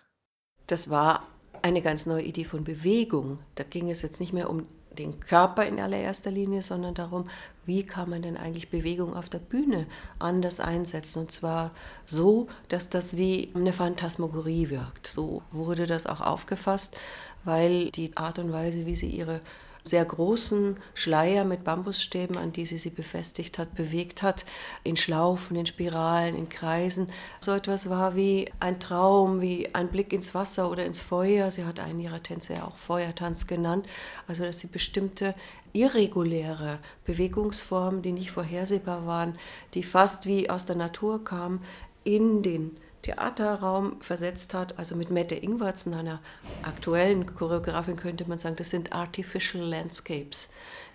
Das 0.65 0.89
war 0.89 1.27
eine 1.61 1.81
ganz 1.81 2.05
neue 2.05 2.23
Idee 2.23 2.45
von 2.45 2.63
Bewegung. 2.63 3.39
Da 3.55 3.63
ging 3.63 3.89
es 3.89 4.01
jetzt 4.01 4.19
nicht 4.19 4.33
mehr 4.33 4.49
um 4.49 4.65
den 4.97 5.19
Körper 5.19 5.65
in 5.65 5.79
allererster 5.79 6.31
Linie, 6.31 6.61
sondern 6.61 6.93
darum, 6.93 7.29
wie 7.65 7.83
kann 7.83 8.09
man 8.09 8.21
denn 8.21 8.37
eigentlich 8.37 8.69
Bewegung 8.69 9.15
auf 9.15 9.29
der 9.29 9.39
Bühne 9.39 9.85
anders 10.19 10.59
einsetzen. 10.59 11.19
Und 11.19 11.31
zwar 11.31 11.71
so, 12.05 12.47
dass 12.69 12.89
das 12.89 13.15
wie 13.17 13.49
eine 13.53 13.73
Phantasmagorie 13.73 14.69
wirkt. 14.69 15.07
So 15.07 15.41
wurde 15.51 15.85
das 15.85 16.05
auch 16.07 16.21
aufgefasst, 16.21 16.97
weil 17.43 17.91
die 17.91 18.15
Art 18.17 18.39
und 18.39 18.51
Weise, 18.51 18.85
wie 18.85 18.95
sie 18.95 19.09
ihre 19.09 19.41
sehr 19.87 20.05
großen 20.05 20.77
Schleier 20.93 21.43
mit 21.45 21.63
Bambusstäben, 21.63 22.37
an 22.37 22.51
die 22.51 22.65
sie 22.65 22.77
sie 22.77 22.89
befestigt 22.89 23.57
hat, 23.57 23.75
bewegt 23.75 24.23
hat, 24.23 24.45
in 24.83 24.97
Schlaufen, 24.97 25.55
in 25.55 25.65
Spiralen, 25.65 26.35
in 26.35 26.49
Kreisen. 26.49 27.09
So 27.39 27.51
etwas 27.51 27.89
war 27.89 28.15
wie 28.15 28.51
ein 28.59 28.79
Traum, 28.79 29.41
wie 29.41 29.73
ein 29.73 29.87
Blick 29.87 30.13
ins 30.13 30.35
Wasser 30.35 30.69
oder 30.69 30.85
ins 30.85 30.99
Feuer. 30.99 31.51
Sie 31.51 31.65
hat 31.65 31.79
einen 31.79 31.99
ihrer 31.99 32.21
Tänze 32.21 32.53
ja 32.53 32.65
auch 32.65 32.77
Feuertanz 32.77 33.47
genannt. 33.47 33.85
Also, 34.27 34.43
dass 34.43 34.59
sie 34.59 34.67
bestimmte 34.67 35.33
irreguläre 35.73 36.79
Bewegungsformen, 37.05 38.01
die 38.01 38.11
nicht 38.11 38.31
vorhersehbar 38.31 39.05
waren, 39.05 39.37
die 39.73 39.83
fast 39.83 40.25
wie 40.25 40.49
aus 40.49 40.65
der 40.65 40.75
Natur 40.75 41.23
kamen, 41.23 41.61
in 42.03 42.41
den 42.41 42.77
Theaterraum 43.07 44.01
versetzt 44.01 44.53
hat, 44.53 44.77
also 44.77 44.95
mit 44.95 45.11
Mette 45.11 45.35
Ingwertsen, 45.35 45.93
einer 45.93 46.19
aktuellen 46.61 47.25
Choreografin, 47.25 47.95
könnte 47.95 48.27
man 48.27 48.37
sagen, 48.37 48.57
das 48.57 48.69
sind 48.69 48.91
Artificial 48.91 49.63
Landscapes, 49.63 50.49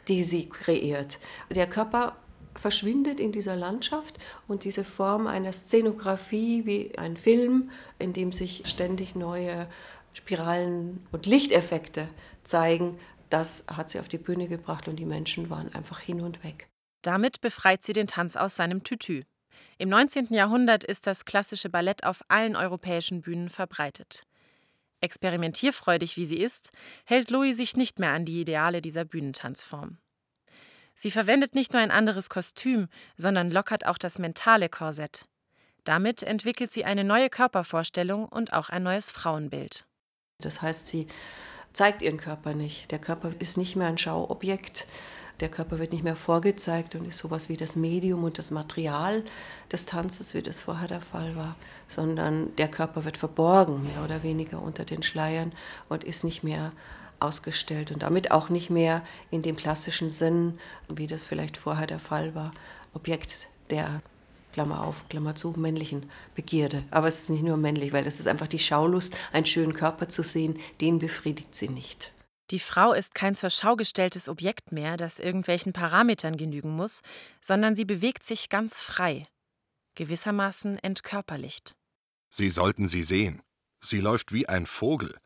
die 0.09 0.23
sie 0.23 0.51
kreiert. 0.51 1.19
Der 1.49 1.67
Körper 1.67 2.17
verschwindet 2.55 3.19
in 3.19 3.33
dieser 3.33 3.57
Landschaft 3.57 4.19
und 4.47 4.65
diese 4.65 4.85
Form 4.85 5.27
einer 5.27 5.55
Szenografie 5.55 6.67
wie 6.67 6.99
ein 6.99 7.17
Film, 7.17 7.71
in 7.99 8.13
dem 8.13 8.31
sich 8.31 8.65
ständig 8.67 9.15
neue 9.15 9.67
Spiralen 10.13 11.07
und 11.13 11.25
Lichteffekte 11.25 12.09
zeigen, 12.45 12.99
das 13.31 13.65
hat 13.69 13.89
sie 13.89 13.99
auf 13.99 14.09
die 14.09 14.19
Bühne 14.19 14.49
gebracht 14.49 14.87
und 14.87 14.97
die 14.97 15.07
Menschen 15.07 15.49
waren 15.49 15.75
einfach 15.75 16.01
hin 16.01 16.21
und 16.21 16.45
weg. 16.45 16.69
Damit 17.01 17.41
befreit 17.41 17.83
sie 17.83 17.95
den 17.95 18.07
Tanz 18.07 18.37
aus 18.37 18.55
seinem 18.55 18.85
Tütü. 18.85 19.23
Im 19.79 19.89
19. 19.89 20.27
Jahrhundert 20.33 20.85
ist 20.85 21.07
das 21.07 21.25
klassische 21.25 21.69
Ballett 21.69 22.05
auf 22.05 22.23
allen 22.29 22.57
europäischen 22.57 23.23
Bühnen 23.23 23.49
verbreitet. 23.49 24.25
Experimentierfreudig 25.01 26.17
wie 26.17 26.25
sie 26.25 26.39
ist, 26.39 26.71
hält 27.05 27.31
Louis 27.31 27.57
sich 27.57 27.77
nicht 27.77 27.99
mehr 27.99 28.11
an 28.11 28.25
die 28.25 28.41
Ideale 28.41 28.81
dieser 28.81 29.05
Bühnentanzform. 29.05 29.99
Sie 30.95 31.11
verwendet 31.11 31.55
nicht 31.55 31.73
nur 31.73 31.83
ein 31.83 31.91
anderes 31.91 32.31
Kostüm, 32.31 32.89
sondern 33.17 33.51
lockert 33.51 33.87
auch 33.87 33.99
das 33.99 34.19
mentale 34.19 34.69
Korsett. 34.69 35.25
Damit 35.85 36.23
entwickelt 36.23 36.71
sie 36.71 36.85
eine 36.85 37.03
neue 37.03 37.29
Körpervorstellung 37.29 38.27
und 38.27 38.53
auch 38.53 38.69
ein 38.69 38.85
neues 38.85 39.11
Frauenbild. 39.11 39.85
Das 40.39 40.63
heißt, 40.63 40.87
sie 40.87 41.09
zeigt 41.73 42.03
ihren 42.03 42.19
Körper 42.19 42.55
nicht. 42.55 42.91
Der 42.93 42.99
Körper 42.99 43.33
ist 43.39 43.57
nicht 43.57 43.75
mehr 43.75 43.89
ein 43.89 43.99
Schauobjekt, 43.99 44.87
der 45.41 45.49
Körper 45.49 45.79
wird 45.79 45.93
nicht 45.93 46.05
mehr 46.05 46.17
vorgezeigt 46.17 46.95
und 46.95 47.07
ist 47.07 47.19
sowas 47.19 47.49
wie 47.49 47.57
das 47.57 47.75
Medium 47.77 48.25
und 48.25 48.39
das 48.39 48.51
Material 48.51 49.25
des 49.71 49.87
Tanzes, 49.87 50.35
wie 50.35 50.43
das 50.43 50.61
vorher 50.61 50.89
der 50.89 51.01
Fall 51.01 51.35
war, 51.37 51.57
sondern 51.89 52.55
der 52.57 52.69
Körper 52.69 53.05
wird 53.05 53.17
verborgen, 53.17 53.83
mehr 53.83 54.05
oder 54.05 54.23
weniger 54.23 54.63
unter 54.63 54.85
den 54.85 55.03
Schleiern 55.03 55.53
und 55.89 56.05
ist 56.05 56.25
nicht 56.25 56.45
mehr 56.45 56.73
ausgestellt 57.19 57.91
und 57.91 58.03
damit 58.03 58.31
auch 58.31 58.49
nicht 58.49 58.71
mehr 58.71 59.03
in 59.31 59.43
dem 59.43 59.57
klassischen 59.57 60.11
Sinn, 60.11 60.59
wie 60.89 61.07
das 61.07 61.25
vielleicht 61.25 61.57
vorher 61.57 61.87
der 61.87 62.01
Fall 62.01 62.35
war, 62.35 62.53
Objekt 62.95 63.49
der 63.71 64.03
Klammer 64.53 64.85
auf, 64.85 65.09
Klammer 65.09 65.35
zu, 65.35 65.55
männlichen 65.57 66.11
Begierde. 66.35 66.85
Aber 66.91 67.09
es 67.09 67.21
ist 67.21 67.31
nicht 67.31 67.43
nur 67.43 67.57
männlich, 67.57 67.93
weil 67.93 68.07
es 68.07 68.21
ist 68.21 68.29
einfach 68.29 68.49
die 68.49 68.59
Schaulust, 68.59 69.15
einen 69.33 69.47
schönen 69.47 69.73
Körper 69.73 70.09
zu 70.09 70.23
sehen, 70.23 70.59
den 70.81 70.99
befriedigt 70.99 71.55
sie 71.55 71.69
nicht. 71.69 72.13
Die 72.51 72.59
Frau 72.59 72.93
ist 72.93 73.15
kein 73.15 73.35
zur 73.35 73.51
Schau 73.51 73.77
gestelltes 73.77 74.29
Objekt 74.29 74.73
mehr, 74.73 74.97
das 74.97 75.19
irgendwelchen 75.19 75.73
Parametern 75.73 76.37
genügen 76.37 76.71
muss, 76.71 77.01
sondern 77.41 77.77
sie 77.77 77.85
bewegt 77.85 78.25
sich 78.25 78.49
ganz 78.49 78.81
frei, 78.81 79.27
gewissermaßen 79.95 80.79
entkörperlicht. 80.79 81.75
Sie 82.31 82.51
sollten 82.51 82.87
sie 82.89 83.03
sehen. 83.03 83.43
Sie 83.81 84.01
läuft 84.01 84.33
wie 84.33 84.49
ein 84.49 84.67
Vogel. 84.67 85.19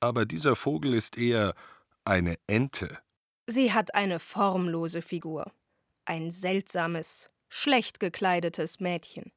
Aber 0.00 0.24
dieser 0.26 0.56
Vogel 0.56 0.94
ist 0.94 1.18
eher 1.18 1.54
eine 2.04 2.38
Ente. 2.46 2.98
Sie 3.46 3.72
hat 3.72 3.94
eine 3.94 4.20
formlose 4.20 5.02
Figur. 5.02 5.52
Ein 6.04 6.30
seltsames, 6.30 7.30
schlecht 7.48 8.00
gekleidetes 8.00 8.80
Mädchen. 8.80 9.32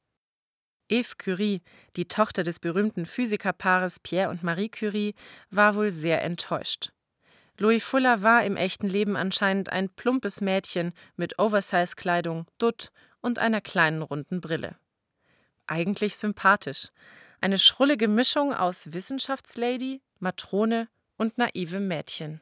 Eve 0.89 1.15
Curie, 1.17 1.61
die 1.95 2.07
Tochter 2.07 2.43
des 2.43 2.59
berühmten 2.59 3.05
Physikerpaares 3.05 3.99
Pierre 4.01 4.29
und 4.29 4.43
Marie 4.43 4.69
Curie, 4.69 5.15
war 5.49 5.75
wohl 5.75 5.89
sehr 5.89 6.21
enttäuscht. 6.21 6.91
Louis 7.58 7.84
Fuller 7.84 8.24
war 8.24 8.43
im 8.43 8.58
echten 8.58 8.88
Leben 8.88 9.15
anscheinend 9.15 9.72
ein 9.72 9.89
plumpes 9.89 10.41
Mädchen 10.41 10.93
mit 11.15 11.38
Oversize-Kleidung, 11.38 12.48
Dutt 12.58 12.91
und 13.22 13.39
einer 13.39 13.62
kleinen 13.62 14.01
runden 14.01 14.41
Brille. 14.41 14.77
Eigentlich 15.67 16.17
sympathisch. 16.17 16.89
Eine 17.39 17.58
schrullige 17.58 18.08
Mischung 18.08 18.53
aus 18.53 18.93
Wissenschaftslady, 18.93 20.01
Matrone 20.20 20.88
und 21.17 21.38
naivem 21.38 21.88
Mädchen. 21.88 22.41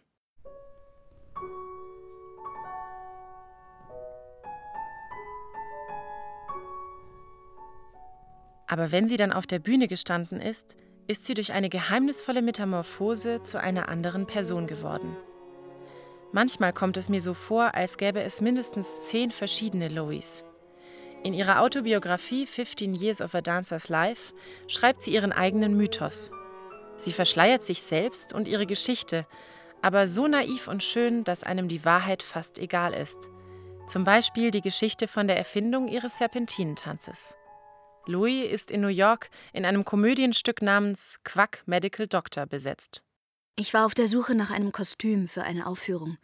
Aber 8.67 8.91
wenn 8.91 9.07
sie 9.07 9.17
dann 9.17 9.33
auf 9.33 9.47
der 9.47 9.59
Bühne 9.59 9.87
gestanden 9.87 10.39
ist, 10.39 10.75
ist 11.09 11.25
sie 11.25 11.33
durch 11.33 11.53
eine 11.53 11.69
geheimnisvolle 11.69 12.43
Metamorphose 12.43 13.41
zu 13.41 13.59
einer 13.59 13.89
anderen 13.89 14.27
Person 14.27 14.67
geworden. 14.67 15.17
Manchmal 16.31 16.71
kommt 16.71 16.97
es 16.97 17.09
mir 17.09 17.19
so 17.19 17.33
vor, 17.33 17.73
als 17.73 17.97
gäbe 17.97 18.21
es 18.21 18.41
mindestens 18.41 19.01
zehn 19.01 19.31
verschiedene 19.31 19.87
Lois. 19.87 20.43
In 21.23 21.33
ihrer 21.33 21.61
Autobiografie 21.61 22.45
15 22.45 22.93
Years 22.93 23.21
of 23.21 23.33
a 23.33 23.41
Dancer's 23.41 23.89
Life 23.89 24.35
schreibt 24.67 25.01
sie 25.01 25.11
ihren 25.11 25.31
eigenen 25.31 25.75
Mythos. 25.75 26.29
Sie 26.95 27.11
verschleiert 27.11 27.63
sich 27.63 27.81
selbst 27.81 28.31
und 28.31 28.47
ihre 28.47 28.67
Geschichte, 28.67 29.25
aber 29.81 30.05
so 30.05 30.27
naiv 30.27 30.67
und 30.67 30.83
schön, 30.83 31.23
dass 31.23 31.43
einem 31.43 31.69
die 31.69 31.85
Wahrheit 31.85 32.21
fast 32.21 32.59
egal 32.59 32.93
ist. 32.93 33.17
Zum 33.87 34.03
Beispiel 34.03 34.51
die 34.51 34.61
Geschichte 34.61 35.07
von 35.07 35.27
der 35.27 35.39
Erfindung 35.39 35.87
ihres 35.87 36.19
Serpentinentanzes. 36.19 37.38
Louis 38.05 38.49
ist 38.51 38.71
in 38.71 38.81
New 38.81 38.87
York 38.87 39.29
in 39.53 39.65
einem 39.65 39.85
Komödienstück 39.85 40.61
namens 40.61 41.19
Quack 41.23 41.63
Medical 41.65 42.07
Doctor 42.07 42.45
besetzt. 42.45 43.03
Ich 43.55 43.73
war 43.73 43.85
auf 43.85 43.93
der 43.93 44.07
Suche 44.07 44.35
nach 44.35 44.51
einem 44.51 44.71
Kostüm 44.71 45.27
für 45.27 45.43
eine 45.43 45.67
Aufführung. 45.67 46.17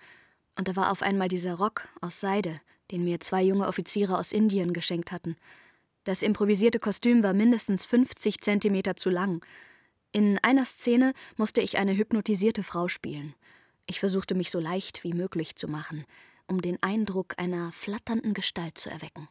Und 0.57 0.67
da 0.67 0.75
war 0.75 0.91
auf 0.91 1.01
einmal 1.01 1.27
dieser 1.27 1.55
Rock 1.55 1.87
aus 2.01 2.19
Seide, 2.19 2.61
den 2.91 3.03
mir 3.03 3.19
zwei 3.19 3.43
junge 3.43 3.67
Offiziere 3.67 4.17
aus 4.17 4.31
Indien 4.31 4.73
geschenkt 4.73 5.11
hatten. 5.11 5.35
Das 6.05 6.21
improvisierte 6.21 6.79
Kostüm 6.79 7.23
war 7.23 7.33
mindestens 7.33 7.85
50 7.85 8.39
Zentimeter 8.41 8.95
zu 8.95 9.09
lang. 9.09 9.43
In 10.11 10.39
einer 10.43 10.63
Szene 10.63 11.13
musste 11.35 11.61
ich 11.61 11.77
eine 11.77 11.97
hypnotisierte 11.97 12.63
Frau 12.63 12.87
spielen. 12.87 13.35
Ich 13.85 13.99
versuchte 13.99 14.33
mich 14.33 14.49
so 14.49 14.59
leicht 14.59 15.03
wie 15.03 15.13
möglich 15.13 15.55
zu 15.55 15.67
machen, 15.67 16.05
um 16.47 16.61
den 16.61 16.81
Eindruck 16.81 17.33
einer 17.37 17.71
flatternden 17.71 18.33
Gestalt 18.33 18.77
zu 18.77 18.89
erwecken. 18.89 19.27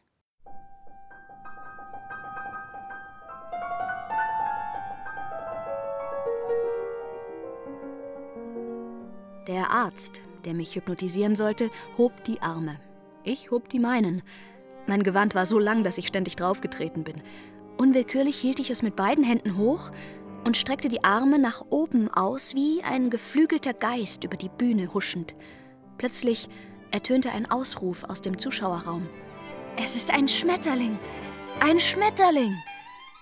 Der 9.47 9.69
Arzt, 9.69 10.21
der 10.43 10.55
mich 10.55 10.75
hypnotisieren 10.75 11.35
sollte, 11.35 11.69
hob 11.99 12.23
die 12.23 12.41
Arme. 12.41 12.79
Ich 13.23 13.51
hob 13.51 13.69
die 13.69 13.77
meinen. 13.77 14.23
Mein 14.87 15.03
Gewand 15.03 15.35
war 15.35 15.45
so 15.45 15.59
lang, 15.59 15.83
dass 15.83 15.99
ich 15.99 16.07
ständig 16.07 16.35
draufgetreten 16.35 17.03
bin. 17.03 17.21
Unwillkürlich 17.77 18.37
hielt 18.37 18.59
ich 18.59 18.71
es 18.71 18.81
mit 18.81 18.95
beiden 18.95 19.23
Händen 19.23 19.57
hoch 19.57 19.91
und 20.45 20.57
streckte 20.57 20.89
die 20.89 21.03
Arme 21.03 21.37
nach 21.37 21.63
oben 21.69 22.09
aus, 22.11 22.55
wie 22.55 22.81
ein 22.83 23.11
geflügelter 23.11 23.73
Geist 23.73 24.23
über 24.23 24.37
die 24.37 24.49
Bühne 24.49 24.93
huschend. 24.95 25.35
Plötzlich 25.99 26.49
ertönte 26.89 27.31
ein 27.31 27.49
Ausruf 27.51 28.03
aus 28.03 28.21
dem 28.21 28.39
Zuschauerraum. 28.39 29.07
Es 29.77 29.95
ist 29.95 30.11
ein 30.11 30.27
Schmetterling! 30.27 30.97
Ein 31.59 31.79
Schmetterling! 31.79 32.55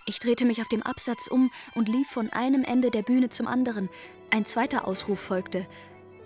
Ich 0.05 0.19
drehte 0.19 0.45
mich 0.45 0.61
auf 0.61 0.67
dem 0.69 0.83
Absatz 0.83 1.27
um 1.27 1.49
und 1.75 1.89
lief 1.89 2.07
von 2.07 2.29
einem 2.31 2.63
Ende 2.63 2.91
der 2.91 3.03
Bühne 3.03 3.29
zum 3.29 3.47
anderen. 3.47 3.89
Ein 4.31 4.45
zweiter 4.45 4.87
Ausruf 4.87 5.19
folgte. 5.19 5.65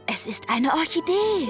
Es 0.09 0.25
ist 0.25 0.49
eine 0.49 0.71
Orchidee! 0.73 1.49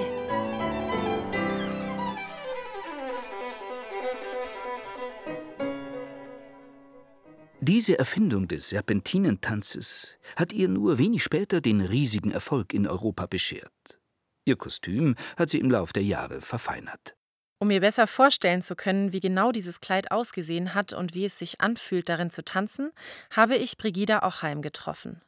Diese 7.60 7.98
Erfindung 7.98 8.48
des 8.48 8.70
Serpentinentanzes 8.70 10.16
hat 10.34 10.52
ihr 10.52 10.68
nur 10.68 10.98
wenig 10.98 11.22
später 11.22 11.60
den 11.60 11.80
riesigen 11.80 12.32
Erfolg 12.32 12.74
in 12.74 12.88
Europa 12.88 13.26
beschert. 13.26 14.00
Ihr 14.44 14.56
Kostüm 14.56 15.14
hat 15.36 15.50
sie 15.50 15.60
im 15.60 15.70
Lauf 15.70 15.92
der 15.92 16.02
Jahre 16.02 16.40
verfeinert. 16.40 17.14
Um 17.60 17.68
mir 17.68 17.80
besser 17.80 18.08
vorstellen 18.08 18.62
zu 18.62 18.74
können, 18.74 19.12
wie 19.12 19.20
genau 19.20 19.52
dieses 19.52 19.80
Kleid 19.80 20.10
ausgesehen 20.10 20.74
hat 20.74 20.92
und 20.92 21.14
wie 21.14 21.24
es 21.24 21.38
sich 21.38 21.60
anfühlt, 21.60 22.08
darin 22.08 22.30
zu 22.30 22.44
tanzen, 22.44 22.90
habe 23.30 23.56
ich 23.56 23.76
Brigida 23.76 24.26
Ochheim 24.26 24.62
getroffen. 24.62 25.22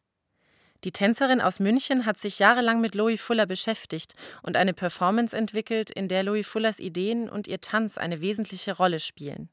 Die 0.85 0.93
Tänzerin 0.93 1.41
aus 1.41 1.61
München 1.61 2.07
hat 2.07 2.17
sich 2.17 2.39
jahrelang 2.39 2.81
mit 2.81 2.95
Louis 2.95 3.21
Fuller 3.21 3.47
beschäftigt 3.47 4.15
und 4.43 4.57
eine 4.57 4.73
Performance 4.73 5.37
entwickelt, 5.37 5.91
in 5.91 6.09
der 6.09 6.23
Louis 6.23 6.47
Fullers 6.47 6.79
Ideen 6.79 7.29
und 7.29 7.47
ihr 7.47 7.61
Tanz 7.61 7.99
eine 7.99 8.21
wesentliche 8.21 8.77
Rolle 8.77 9.01
spielen. 9.01 9.51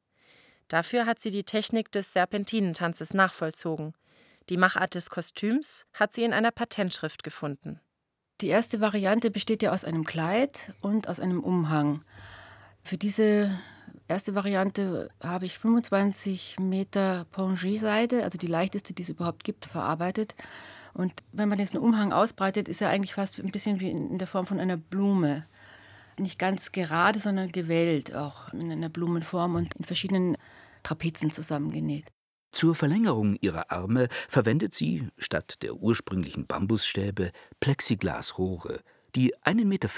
Dafür 0.70 1.06
hat 1.06 1.20
sie 1.20 1.32
die 1.32 1.44
Technik 1.44 1.92
des 1.92 2.14
Serpentinentanzes 2.14 3.14
nachvollzogen. 3.14 3.94
Die 4.50 4.58
Machart 4.58 4.96
des 4.96 5.10
Kostüms 5.10 5.86
hat 5.94 6.14
sie 6.14 6.24
in 6.24 6.34
einer 6.34 6.52
Patentschrift 6.52 7.24
gefunden. 7.24 7.82
Die 8.40 8.48
erste 8.48 8.80
Variante 8.80 9.32
besteht 9.32 9.64
ja 9.64 9.72
aus 9.72 9.84
einem 9.84 10.06
Kleid 10.06 10.74
und 10.82 11.10
aus 11.10 11.20
einem 11.20 11.44
Umhang. 11.44 12.04
Für 12.84 12.98
diese 12.98 13.52
erste 14.08 14.36
Variante 14.36 15.10
habe 15.22 15.46
ich 15.46 15.58
25 15.58 16.58
Meter 16.60 17.26
Pongé-Seide, 17.34 18.24
also 18.24 18.38
die 18.38 18.48
leichteste, 18.48 18.94
die 18.94 19.04
es 19.04 19.10
überhaupt 19.10 19.44
gibt, 19.44 19.66
verarbeitet. 19.66 20.36
Und 20.94 21.14
wenn 21.32 21.50
man 21.50 21.58
diesen 21.58 21.80
Umhang 21.80 22.12
ausbreitet, 22.12 22.68
ist 22.68 22.82
er 22.82 22.90
eigentlich 22.90 23.14
fast 23.14 23.40
ein 23.40 23.52
bisschen 23.52 23.80
wie 23.80 23.92
in 23.92 24.18
der 24.18 24.28
Form 24.28 24.46
von 24.46 24.60
einer 24.60 24.78
Blume. 24.78 25.46
Nicht 26.18 26.40
ganz 26.40 26.72
gerade, 26.72 27.20
sondern 27.20 27.52
gewellt, 27.52 28.16
auch 28.16 28.52
in 28.54 28.72
einer 28.72 28.90
Blumenform 28.90 29.56
und 29.56 29.76
in 29.76 29.86
verschiedenen 29.86 30.38
Trapezen 30.82 31.30
zusammengenäht. 31.30 32.06
Zur 32.52 32.74
Verlängerung 32.74 33.36
ihrer 33.42 33.72
Arme 33.72 34.08
verwendet 34.28 34.74
sie, 34.74 35.08
statt 35.18 35.62
der 35.62 35.76
ursprünglichen 35.76 36.48
Bambusstäbe, 36.48 37.32
Plexiglasrohre, 37.60 38.82
die 39.16 39.36
1,50 39.36 39.66
Meter 39.66 39.90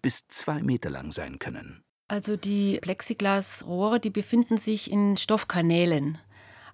bis 0.00 0.26
2 0.28 0.62
Meter 0.62 0.88
lang 0.88 1.10
sein 1.10 1.38
können. 1.38 1.82
Also 2.08 2.36
die 2.36 2.78
Plexiglasrohre, 2.80 3.98
die 4.00 4.10
befinden 4.10 4.58
sich 4.58 4.90
in 4.90 5.16
Stoffkanälen. 5.16 6.18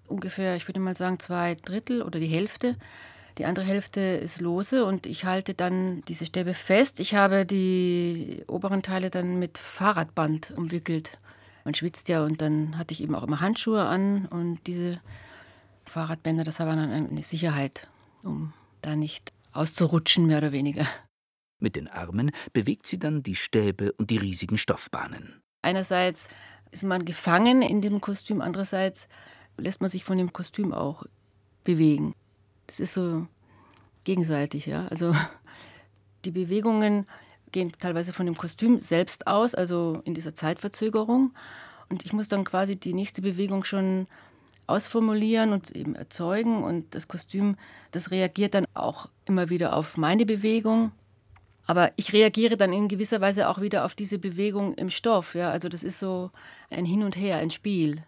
Ungefähr, 0.06 0.56
ich 0.56 0.68
würde 0.68 0.80
mal 0.80 0.96
sagen, 0.96 1.18
zwei 1.18 1.54
Drittel 1.54 2.02
oder 2.02 2.20
die 2.20 2.26
Hälfte. 2.26 2.76
Die 3.38 3.46
andere 3.46 3.64
Hälfte 3.64 4.00
ist 4.00 4.42
lose 4.42 4.84
und 4.84 5.06
ich 5.06 5.24
halte 5.24 5.54
dann 5.54 6.02
diese 6.06 6.26
Stäbe 6.26 6.52
fest. 6.52 7.00
Ich 7.00 7.14
habe 7.14 7.46
die 7.46 8.44
oberen 8.46 8.82
Teile 8.82 9.08
dann 9.08 9.38
mit 9.38 9.56
Fahrradband 9.56 10.50
umwickelt 10.50 11.18
man 11.64 11.74
schwitzt 11.74 12.08
ja 12.08 12.24
und 12.24 12.40
dann 12.40 12.78
hatte 12.78 12.92
ich 12.92 13.02
eben 13.02 13.14
auch 13.14 13.22
immer 13.22 13.40
Handschuhe 13.40 13.84
an 13.84 14.26
und 14.26 14.66
diese 14.66 15.00
Fahrradbänder, 15.84 16.44
das 16.44 16.60
war 16.60 16.66
dann 16.66 16.90
eine 16.90 17.22
Sicherheit, 17.22 17.86
um 18.22 18.52
da 18.80 18.96
nicht 18.96 19.32
auszurutschen, 19.52 20.26
mehr 20.26 20.38
oder 20.38 20.52
weniger. 20.52 20.86
Mit 21.62 21.76
den 21.76 21.86
Armen 21.86 22.32
bewegt 22.52 22.88
sie 22.88 22.98
dann 22.98 23.22
die 23.22 23.36
Stäbe 23.36 23.92
und 23.92 24.10
die 24.10 24.16
riesigen 24.16 24.58
Stoffbahnen. 24.58 25.40
Einerseits 25.62 26.28
ist 26.72 26.82
man 26.82 27.04
gefangen 27.04 27.62
in 27.62 27.80
dem 27.80 28.00
Kostüm, 28.00 28.40
andererseits 28.40 29.06
lässt 29.56 29.80
man 29.80 29.88
sich 29.88 30.02
von 30.02 30.18
dem 30.18 30.32
Kostüm 30.32 30.74
auch 30.74 31.04
bewegen. 31.62 32.14
Das 32.66 32.80
ist 32.80 32.94
so 32.94 33.28
gegenseitig, 34.02 34.66
ja. 34.66 34.88
Also 34.88 35.14
die 36.24 36.32
Bewegungen 36.32 37.06
gehen 37.52 37.70
teilweise 37.78 38.12
von 38.12 38.26
dem 38.26 38.36
Kostüm 38.36 38.80
selbst 38.80 39.28
aus, 39.28 39.54
also 39.54 40.02
in 40.04 40.14
dieser 40.14 40.34
Zeitverzögerung. 40.34 41.32
Und 41.88 42.04
ich 42.04 42.12
muss 42.12 42.26
dann 42.26 42.44
quasi 42.44 42.74
die 42.74 42.94
nächste 42.94 43.22
Bewegung 43.22 43.62
schon 43.62 44.08
ausformulieren 44.66 45.52
und 45.52 45.70
eben 45.70 45.94
erzeugen. 45.94 46.64
Und 46.64 46.92
das 46.96 47.06
Kostüm, 47.06 47.56
das 47.92 48.10
reagiert 48.10 48.54
dann 48.54 48.66
auch 48.74 49.08
immer 49.26 49.48
wieder 49.48 49.76
auf 49.76 49.96
meine 49.96 50.26
Bewegung. 50.26 50.90
Aber 51.66 51.92
ich 51.96 52.12
reagiere 52.12 52.56
dann 52.56 52.72
in 52.72 52.88
gewisser 52.88 53.20
Weise 53.20 53.48
auch 53.48 53.60
wieder 53.60 53.84
auf 53.84 53.94
diese 53.94 54.18
Bewegung 54.18 54.74
im 54.74 54.90
Stoff. 54.90 55.34
Ja? 55.34 55.50
Also 55.50 55.68
das 55.68 55.82
ist 55.82 55.98
so 55.98 56.30
ein 56.70 56.84
Hin 56.84 57.02
und 57.02 57.16
Her, 57.16 57.36
ein 57.36 57.50
Spiel. 57.50 58.02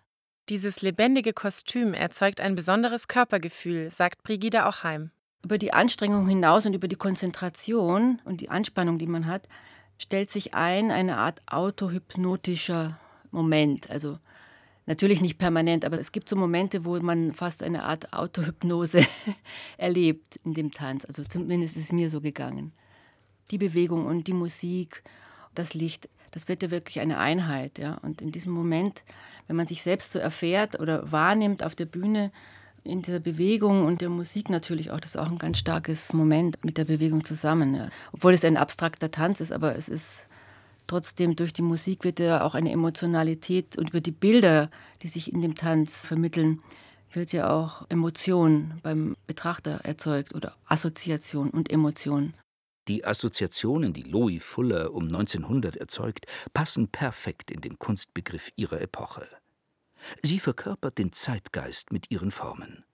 Dieses 0.49 0.83
lebendige 0.83 1.33
Kostüm 1.33 1.95
erzeugt 1.95 2.41
ein 2.41 2.55
besonderes 2.55 3.09
Körpergefühl, 3.09 3.91
sagt 3.91 4.23
Brigida 4.23 4.69
Ochheim 4.69 5.11
über 5.45 5.59
die 5.59 5.73
Anstrengung 5.73 6.27
hinaus 6.27 6.67
und 6.67 6.75
über 6.75 6.89
die 6.89 6.97
Konzentration 6.97 8.21
und 8.25 8.41
die 8.41 8.49
Anspannung, 8.49 8.99
die 8.99 9.07
man 9.07 9.27
hat, 9.27 9.47
stellt 9.99 10.31
sich 10.31 10.55
ein 10.55 10.91
eine 10.91 11.19
Art 11.19 11.43
autohypnotischer 11.47 12.99
Moment. 13.31 13.91
Also 13.91 14.19
natürlich 14.87 15.21
nicht 15.21 15.39
permanent, 15.39 15.85
aber 15.85 16.01
es 16.01 16.13
gibt 16.13 16.29
so 16.29 16.37
Momente, 16.37 16.85
wo 16.85 16.99
man 16.99 17.35
fast 17.35 17.63
eine 17.63 17.85
Art 17.85 18.13
Autohypnose 18.13 19.07
erlebt 19.77 20.37
in 20.45 20.55
dem 20.55 20.73
Tanz. 20.73 21.05
Also 21.05 21.23
zumindest 21.23 21.77
ist 21.77 21.85
es 21.85 21.93
mir 21.93 22.11
so 22.11 22.21
gegangen. 22.21 22.73
Die 23.51 23.59
Bewegung 23.59 24.07
und 24.07 24.27
die 24.27 24.33
Musik, 24.33 25.03
das 25.55 25.75
Licht, 25.75 26.09
das 26.31 26.49
wird 26.49 26.63
ja 26.63 26.71
wirklich 26.71 27.01
eine 27.01 27.19
Einheit. 27.19 27.79
Ja? 27.79 27.99
Und 28.03 28.21
in 28.21 28.33
diesem 28.33 28.53
Moment, 28.53 29.05
wenn 29.47 29.57
man 29.57 29.67
sich 29.67 29.83
selbst 29.83 30.13
so 30.13 30.19
erfährt 30.19 30.81
oder 30.81 31.11
wahrnimmt 31.13 31.63
auf 31.63 31.75
der 31.75 31.87
Bühne, 31.87 32.33
in 32.85 33.01
der 33.01 33.19
Bewegung 33.19 33.87
und 33.87 34.03
der 34.03 34.11
Musik 34.11 34.51
natürlich 34.51 34.91
auch. 34.91 35.01
Das 35.01 35.15
ist 35.15 35.21
auch 35.21 35.31
ein 35.31 35.39
ganz 35.39 35.59
starkes 35.59 36.13
Moment 36.13 36.63
mit 36.65 36.77
der 36.77 36.85
Bewegung 36.85 37.25
zusammen. 37.25 37.75
Ja. 37.75 37.89
Obwohl 38.13 38.35
es 38.35 38.45
ein 38.45 38.59
abstrakter 38.59 39.11
Tanz 39.11 39.41
ist, 39.41 39.53
aber 39.53 39.75
es 39.75 39.89
ist 39.89 40.27
trotzdem 40.87 41.35
durch 41.35 41.55
die 41.55 41.63
Musik 41.63 42.05
wird 42.05 42.21
ja 42.21 42.43
auch 42.43 42.55
eine 42.55 42.71
Emotionalität 42.71 43.79
und 43.79 43.89
über 43.91 44.03
die 44.03 44.11
Bilder, 44.11 44.71
die 45.03 45.09
sich 45.09 45.33
in 45.33 45.41
dem 45.41 45.55
Tanz 45.55 46.05
vermitteln, 46.05 46.61
wird 47.11 47.33
ja 47.33 47.51
auch 47.51 47.87
Emotion 47.89 48.75
beim 48.83 49.17
Betrachter 49.27 49.81
erzeugt 49.85 50.35
oder 50.35 50.55
Assoziation 50.67 51.49
und 51.51 51.73
Emotion. 51.73 52.35
Die 52.89 53.05
Assoziationen, 53.05 53.93
die 53.93 54.03
Louis 54.03 54.45
Fuller 54.45 54.93
um 54.93 55.05
1900 55.05 55.77
erzeugt, 55.77 56.27
passen 56.53 56.89
perfekt 56.89 57.51
in 57.51 57.61
den 57.61 57.79
Kunstbegriff 57.79 58.51
ihrer 58.57 58.81
Epoche. 58.81 59.27
Sie 60.23 60.39
verkörpert 60.39 60.99
den 60.99 61.13
Zeitgeist 61.13 61.93
mit 61.93 62.11
ihren 62.11 62.31
Formen. 62.31 62.85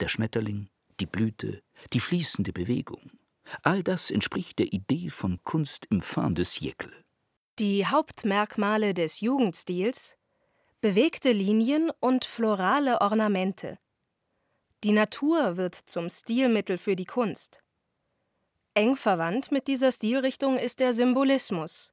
Der 0.00 0.08
Schmetterling, 0.08 0.68
die 0.98 1.06
Blüte, 1.06 1.62
die 1.92 2.00
fließende 2.00 2.52
Bewegung. 2.52 3.12
All 3.62 3.82
das 3.82 4.10
entspricht 4.10 4.58
der 4.58 4.72
Idee 4.72 5.10
von 5.10 5.38
Kunst 5.44 5.86
im 5.90 6.02
fin 6.02 6.34
de 6.34 6.44
siècle. 6.44 6.92
Die 7.58 7.86
Hauptmerkmale 7.86 8.94
des 8.94 9.20
Jugendstils 9.20 10.16
bewegte 10.80 11.32
Linien 11.32 11.90
und 12.00 12.24
florale 12.24 13.00
Ornamente. 13.00 13.78
Die 14.82 14.92
Natur 14.92 15.56
wird 15.56 15.74
zum 15.74 16.08
Stilmittel 16.08 16.78
für 16.78 16.96
die 16.96 17.04
Kunst. 17.04 17.60
Eng 18.74 18.96
verwandt 18.96 19.50
mit 19.50 19.66
dieser 19.66 19.90
Stilrichtung 19.90 20.56
ist 20.56 20.78
der 20.78 20.92
Symbolismus. 20.92 21.92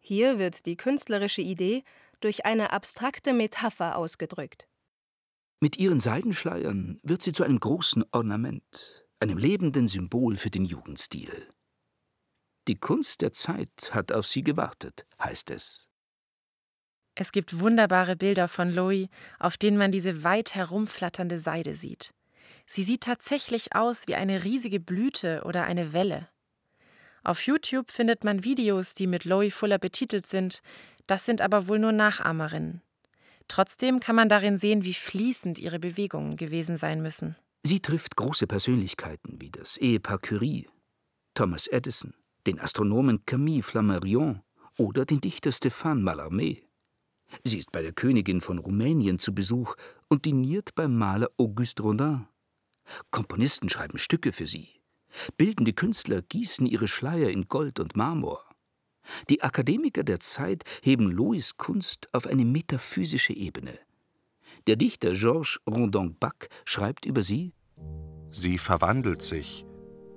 Hier 0.00 0.38
wird 0.38 0.66
die 0.66 0.76
künstlerische 0.76 1.42
Idee 1.42 1.84
durch 2.20 2.44
eine 2.44 2.72
abstrakte 2.72 3.32
Metapher 3.32 3.96
ausgedrückt. 3.96 4.68
Mit 5.60 5.76
ihren 5.78 6.00
Seidenschleiern 6.00 7.00
wird 7.02 7.22
sie 7.22 7.32
zu 7.32 7.44
einem 7.44 7.60
großen 7.60 8.04
Ornament, 8.10 9.06
einem 9.20 9.38
lebenden 9.38 9.88
Symbol 9.88 10.36
für 10.36 10.50
den 10.50 10.64
Jugendstil. 10.64 11.48
Die 12.66 12.76
Kunst 12.76 13.20
der 13.20 13.32
Zeit 13.32 13.90
hat 13.92 14.12
auf 14.12 14.26
sie 14.26 14.42
gewartet, 14.42 15.06
heißt 15.20 15.50
es. 15.50 15.88
Es 17.14 17.32
gibt 17.32 17.58
wunderbare 17.58 18.14
Bilder 18.14 18.46
von 18.46 18.70
Louis, 18.70 19.08
auf 19.38 19.56
denen 19.56 19.76
man 19.76 19.90
diese 19.90 20.22
weit 20.22 20.54
herumflatternde 20.54 21.40
Seide 21.40 21.74
sieht. 21.74 22.12
Sie 22.70 22.82
sieht 22.82 23.00
tatsächlich 23.00 23.74
aus 23.74 24.06
wie 24.08 24.14
eine 24.14 24.44
riesige 24.44 24.78
Blüte 24.78 25.42
oder 25.46 25.64
eine 25.64 25.94
Welle. 25.94 26.28
Auf 27.24 27.46
YouTube 27.46 27.90
findet 27.90 28.24
man 28.24 28.44
Videos, 28.44 28.92
die 28.92 29.06
mit 29.06 29.24
Loie 29.24 29.50
Fuller 29.50 29.78
betitelt 29.78 30.26
sind, 30.26 30.60
das 31.06 31.24
sind 31.24 31.40
aber 31.40 31.66
wohl 31.66 31.78
nur 31.78 31.92
Nachahmerinnen. 31.92 32.82
Trotzdem 33.48 34.00
kann 34.00 34.14
man 34.14 34.28
darin 34.28 34.58
sehen, 34.58 34.84
wie 34.84 34.92
fließend 34.92 35.58
ihre 35.58 35.78
Bewegungen 35.78 36.36
gewesen 36.36 36.76
sein 36.76 37.00
müssen. 37.00 37.36
Sie 37.62 37.80
trifft 37.80 38.16
große 38.16 38.46
Persönlichkeiten 38.46 39.40
wie 39.40 39.50
das 39.50 39.78
Ehepaar 39.78 40.18
Curie, 40.18 40.68
Thomas 41.32 41.68
Edison, 41.68 42.12
den 42.46 42.60
Astronomen 42.60 43.24
Camille 43.24 43.62
Flammarion 43.62 44.42
oder 44.76 45.06
den 45.06 45.22
Dichter 45.22 45.50
Stéphane 45.50 46.02
Mallarmé. 46.02 46.62
Sie 47.44 47.58
ist 47.58 47.72
bei 47.72 47.80
der 47.80 47.92
Königin 47.92 48.42
von 48.42 48.58
Rumänien 48.58 49.18
zu 49.18 49.34
Besuch 49.34 49.74
und 50.08 50.26
diniert 50.26 50.74
beim 50.74 50.94
Maler 50.96 51.30
Auguste 51.38 51.82
Rodin. 51.82 52.26
Komponisten 53.10 53.68
schreiben 53.68 53.98
Stücke 53.98 54.32
für 54.32 54.46
sie. 54.46 54.68
Bildende 55.36 55.72
Künstler 55.72 56.22
gießen 56.22 56.66
ihre 56.66 56.88
Schleier 56.88 57.30
in 57.30 57.48
Gold 57.48 57.80
und 57.80 57.96
Marmor. 57.96 58.44
Die 59.30 59.42
Akademiker 59.42 60.04
der 60.04 60.20
Zeit 60.20 60.64
heben 60.82 61.10
Louis 61.10 61.56
Kunst 61.56 62.08
auf 62.12 62.26
eine 62.26 62.44
metaphysische 62.44 63.32
Ebene. 63.32 63.78
Der 64.66 64.76
Dichter 64.76 65.12
Georges 65.12 65.60
Rondon-Bac 65.68 66.48
schreibt 66.64 67.06
über 67.06 67.22
sie: 67.22 67.54
Sie 68.30 68.58
verwandelt 68.58 69.22
sich, 69.22 69.64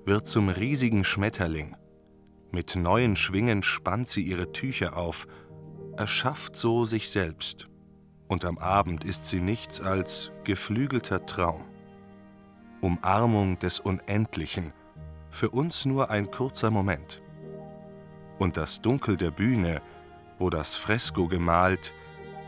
wird 0.05 0.27
zum 0.27 0.49
riesigen 0.49 1.03
Schmetterling. 1.03 1.75
Mit 2.51 2.75
neuen 2.75 3.15
Schwingen 3.15 3.63
spannt 3.63 4.09
sie 4.09 4.23
ihre 4.23 4.51
Tücher 4.51 4.97
auf, 4.97 5.25
erschafft 5.95 6.57
so 6.57 6.83
sich 6.83 7.09
selbst. 7.09 7.67
Und 8.27 8.43
am 8.43 8.57
Abend 8.57 9.05
ist 9.05 9.25
sie 9.25 9.39
nichts 9.39 9.79
als 9.79 10.31
geflügelter 10.43 11.25
Traum. 11.25 11.70
Umarmung 12.81 13.59
des 13.59 13.79
Unendlichen, 13.79 14.73
für 15.29 15.51
uns 15.51 15.85
nur 15.85 16.09
ein 16.09 16.31
kurzer 16.31 16.71
Moment. 16.71 17.21
Und 18.39 18.57
das 18.57 18.81
Dunkel 18.81 19.17
der 19.17 19.31
Bühne, 19.31 19.81
wo 20.39 20.49
das 20.49 20.75
Fresko 20.75 21.27
gemalt, 21.27 21.93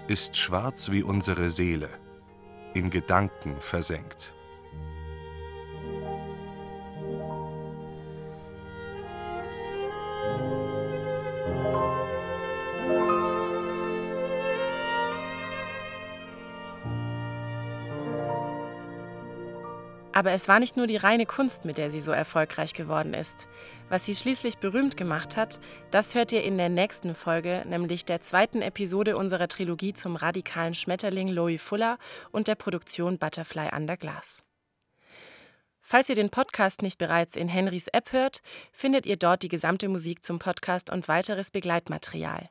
ist 0.07 0.35
schwarz 0.35 0.89
wie 0.89 1.03
unsere 1.03 1.49
Seele, 1.51 1.89
in 2.73 2.89
Gedanken 2.89 3.61
versenkt. 3.61 4.33
Aber 20.13 20.31
es 20.31 20.47
war 20.47 20.59
nicht 20.59 20.77
nur 20.77 20.85
die 20.85 20.97
reine 20.97 21.25
Kunst, 21.25 21.65
mit 21.65 21.79
der 21.79 21.89
sie 21.89 21.99
so 21.99 22.11
erfolgreich 22.11 22.75
geworden 22.75 23.15
ist. 23.15 23.47
Was 23.89 24.05
sie 24.05 24.13
schließlich 24.13 24.59
berühmt 24.59 24.95
gemacht 24.95 25.35
hat, 25.35 25.59
das 25.89 26.13
hört 26.13 26.31
ihr 26.31 26.43
in 26.43 26.57
der 26.57 26.69
nächsten 26.69 27.15
Folge, 27.15 27.63
nämlich 27.67 28.05
der 28.05 28.21
zweiten 28.21 28.61
Episode 28.61 29.17
unserer 29.17 29.47
Trilogie 29.47 29.93
zum 29.93 30.15
radikalen 30.15 30.75
Schmetterling 30.75 31.29
Louis 31.29 31.61
Fuller 31.61 31.97
und 32.31 32.47
der 32.47 32.55
Produktion 32.55 33.17
Butterfly 33.17 33.69
Under 33.75 33.97
Glass. 33.97 34.43
Falls 35.81 36.09
ihr 36.09 36.15
den 36.15 36.29
Podcast 36.29 36.81
nicht 36.83 36.99
bereits 36.99 37.35
in 37.35 37.47
Henrys 37.47 37.87
App 37.87 38.13
hört, 38.13 38.41
findet 38.71 39.05
ihr 39.05 39.17
dort 39.17 39.41
die 39.41 39.49
gesamte 39.49 39.89
Musik 39.89 40.23
zum 40.23 40.39
Podcast 40.39 40.91
und 40.91 41.07
weiteres 41.07 41.49
Begleitmaterial. 41.51 42.49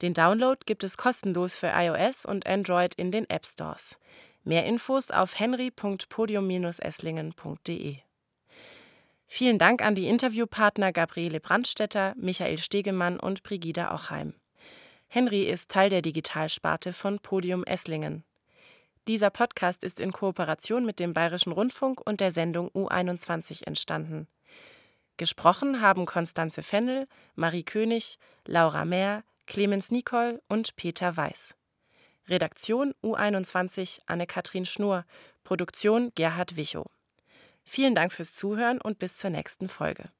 Den 0.00 0.14
Download 0.14 0.58
gibt 0.64 0.82
es 0.82 0.96
kostenlos 0.96 1.56
für 1.56 1.72
iOS 1.74 2.24
und 2.24 2.46
Android 2.46 2.94
in 2.94 3.10
den 3.10 3.28
App 3.28 3.46
Stores. 3.46 3.98
Mehr 4.44 4.66
Infos 4.66 5.10
auf 5.10 5.38
henry.podium-esslingen.de. 5.38 7.96
Vielen 9.26 9.58
Dank 9.58 9.82
an 9.82 9.94
die 9.94 10.06
Interviewpartner 10.06 10.92
Gabriele 10.92 11.40
Brandstetter, 11.40 12.12
Michael 12.16 12.58
Stegemann 12.58 13.18
und 13.18 13.42
Brigida 13.42 13.94
Ochheim. 13.94 14.34
Henry 15.08 15.44
ist 15.44 15.70
Teil 15.70 15.88
der 15.90 16.02
Digitalsparte 16.02 16.92
von 16.92 17.20
Podium 17.20 17.64
Esslingen. 17.64 18.24
Dieser 19.08 19.30
Podcast 19.30 19.82
ist 19.82 19.98
in 19.98 20.12
Kooperation 20.12 20.84
mit 20.84 21.00
dem 21.00 21.14
Bayerischen 21.14 21.52
Rundfunk 21.52 22.06
und 22.06 22.20
der 22.20 22.30
Sendung 22.30 22.68
U21 22.70 23.66
entstanden. 23.66 24.28
Gesprochen 25.16 25.80
haben 25.80 26.06
Konstanze 26.06 26.62
Fennel, 26.62 27.06
Marie 27.34 27.62
König, 27.62 28.18
Laura 28.44 28.84
Mehr, 28.84 29.24
Clemens 29.46 29.90
Nicol 29.90 30.42
und 30.48 30.76
Peter 30.76 31.16
Weiß. 31.16 31.54
Redaktion 32.28 32.94
U21 33.02 34.00
Anne-Kathrin 34.06 34.66
Schnur, 34.66 35.04
Produktion 35.42 36.12
Gerhard 36.14 36.56
Wichow. 36.56 36.86
Vielen 37.64 37.94
Dank 37.94 38.12
fürs 38.12 38.32
Zuhören 38.32 38.80
und 38.80 38.98
bis 38.98 39.16
zur 39.16 39.30
nächsten 39.30 39.68
Folge. 39.68 40.10